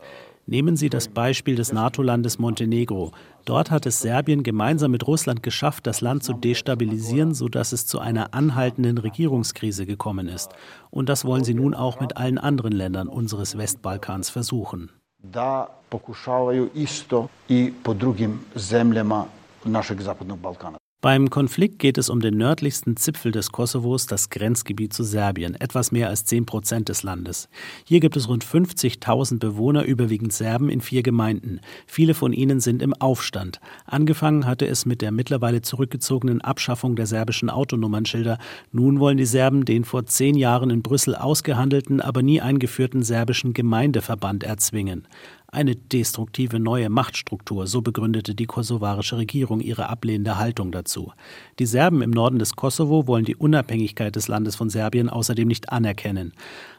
Nehmen 0.47 0.77
Sie 0.77 0.89
das 0.89 1.07
Beispiel 1.07 1.55
des 1.55 1.73
NATO-Landes 1.73 2.37
Montenegro. 2.37 3.13
Dort 3.45 3.71
hat 3.71 3.87
es 3.87 4.01
Serbien 4.01 4.43
gemeinsam 4.43 4.91
mit 4.91 5.07
Russland 5.07 5.41
geschafft, 5.41 5.87
das 5.87 6.01
Land 6.01 6.23
zu 6.23 6.33
destabilisieren, 6.33 7.33
sodass 7.33 7.71
es 7.71 7.87
zu 7.87 7.97
einer 7.99 8.35
anhaltenden 8.35 8.99
Regierungskrise 8.99 9.87
gekommen 9.87 10.27
ist. 10.27 10.51
Und 10.91 11.09
das 11.09 11.25
wollen 11.25 11.43
Sie 11.43 11.55
nun 11.55 11.73
auch 11.73 11.99
mit 11.99 12.17
allen 12.17 12.37
anderen 12.37 12.73
Ländern 12.73 13.07
unseres 13.07 13.57
Westbalkans 13.57 14.29
versuchen 14.29 14.91
da 15.31 15.67
pokušavaju 15.89 16.69
isto 16.75 17.27
i 17.49 17.73
po 17.83 17.93
drugim 17.93 18.39
zemljama 18.55 19.25
našeg 19.63 20.01
zapadnog 20.01 20.39
Balkana. 20.39 20.77
Beim 21.05 21.29
Konflikt 21.29 21.77
geht 21.77 21.99
es 21.99 22.09
um 22.09 22.19
den 22.19 22.35
nördlichsten 22.35 22.97
Zipfel 22.97 23.31
des 23.31 23.51
Kosovos, 23.51 24.07
das 24.07 24.31
Grenzgebiet 24.31 24.91
zu 24.91 25.03
Serbien, 25.03 25.53
etwas 25.53 25.91
mehr 25.91 26.09
als 26.09 26.25
10 26.25 26.47
Prozent 26.47 26.89
des 26.89 27.03
Landes. 27.03 27.47
Hier 27.83 27.99
gibt 27.99 28.17
es 28.17 28.27
rund 28.27 28.43
50.000 28.43 29.37
Bewohner, 29.37 29.83
überwiegend 29.83 30.33
Serben, 30.33 30.67
in 30.67 30.81
vier 30.81 31.03
Gemeinden. 31.03 31.59
Viele 31.85 32.15
von 32.15 32.33
ihnen 32.33 32.59
sind 32.59 32.81
im 32.81 32.95
Aufstand. 32.95 33.59
Angefangen 33.85 34.47
hatte 34.47 34.65
es 34.65 34.87
mit 34.87 35.03
der 35.03 35.11
mittlerweile 35.11 35.61
zurückgezogenen 35.61 36.41
Abschaffung 36.41 36.95
der 36.95 37.05
serbischen 37.05 37.51
Autonummernschilder. 37.51 38.39
Nun 38.71 38.99
wollen 38.99 39.17
die 39.17 39.27
Serben 39.27 39.63
den 39.63 39.85
vor 39.85 40.07
zehn 40.07 40.33
Jahren 40.33 40.71
in 40.71 40.81
Brüssel 40.81 41.13
ausgehandelten, 41.13 42.01
aber 42.01 42.23
nie 42.23 42.41
eingeführten 42.41 43.03
serbischen 43.03 43.53
Gemeindeverband 43.53 44.43
erzwingen 44.43 45.07
eine 45.55 45.75
destruktive 45.75 46.59
neue 46.59 46.89
Machtstruktur, 46.89 47.65
so 47.65 47.81
begründete 47.81 48.35
die 48.35 48.45
kosovarische 48.45 49.17
Regierung 49.17 49.61
ihre 49.61 49.89
ablehnende 49.89 50.37
Haltung 50.37 50.71
dazu. 50.71 51.11
Die 51.57 51.65
Serben 51.65 52.01
im 52.01 52.11
Norden 52.11 52.37
des 52.37 52.55
Kosovo 52.55 53.07
wollen 53.07 53.25
die 53.25 53.35
Unabhängigkeit 53.35 54.15
des 54.15 54.27
Landes 54.27 54.55
von 54.55 54.69
Serbien 54.69 55.09
außerdem 55.09 55.47
nicht 55.47 55.71
anerkennen. 55.71 56.33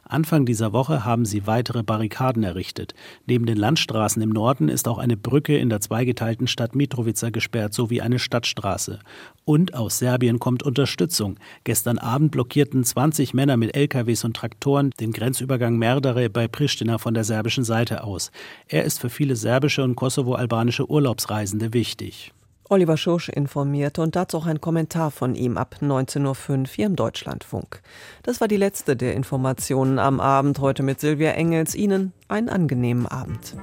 Anfang 0.08 0.46
dieser 0.46 0.72
Woche 0.72 1.04
haben 1.04 1.24
sie 1.24 1.46
weitere 1.46 1.82
Barrikaden 1.82 2.44
errichtet. 2.44 2.94
Neben 3.26 3.44
den 3.46 3.56
Landstraßen 3.56 4.22
im 4.22 4.30
Norden 4.30 4.68
ist 4.68 4.86
auch 4.86 4.98
eine 4.98 5.16
Brücke 5.16 5.56
in 5.56 5.68
der 5.68 5.80
zweigeteilten 5.80 6.46
Stadt 6.46 6.74
Mitrovica 6.74 7.30
gesperrt 7.30 7.74
sowie 7.74 8.00
eine 8.00 8.18
Stadtstraße. 8.18 9.00
Und 9.44 9.74
aus 9.74 9.98
Serbien 9.98 10.38
kommt 10.38 10.62
Unterstützung. 10.62 11.38
Gestern 11.64 11.98
Abend 11.98 12.30
blockierten 12.30 12.84
20 12.84 13.34
Männer 13.34 13.56
mit 13.56 13.76
LKWs 13.76 14.24
und 14.24 14.36
Traktoren 14.36 14.90
den 15.00 15.12
Grenzübergang 15.12 15.76
Merdare 15.76 16.30
bei 16.30 16.46
Pristina 16.46 16.98
von 16.98 17.14
der 17.14 17.24
serbischen 17.24 17.64
Seite 17.64 18.04
aus. 18.04 18.30
Er 18.68 18.84
ist 18.84 19.00
für 19.00 19.10
viele 19.10 19.36
serbische 19.36 19.82
und 19.82 19.96
kosovo-albanische 19.96 20.88
Urlaubsreisende 20.88 21.72
wichtig. 21.72 22.32
Oliver 22.68 22.96
Schursch 22.96 23.28
informierte 23.28 24.02
und 24.02 24.16
dazu 24.16 24.38
auch 24.38 24.46
ein 24.46 24.60
Kommentar 24.60 25.10
von 25.10 25.34
ihm 25.34 25.56
ab 25.56 25.76
19.05 25.80 26.58
Uhr 26.58 26.66
hier 26.66 26.86
im 26.86 26.96
Deutschlandfunk. 26.96 27.80
Das 28.22 28.40
war 28.40 28.48
die 28.48 28.56
letzte 28.56 28.96
der 28.96 29.14
Informationen 29.14 29.98
am 29.98 30.20
Abend 30.20 30.58
heute 30.58 30.82
mit 30.82 31.00
Silvia 31.00 31.32
Engels. 31.32 31.74
Ihnen 31.74 32.12
einen 32.28 32.48
angenehmen 32.48 33.06
Abend. 33.06 33.56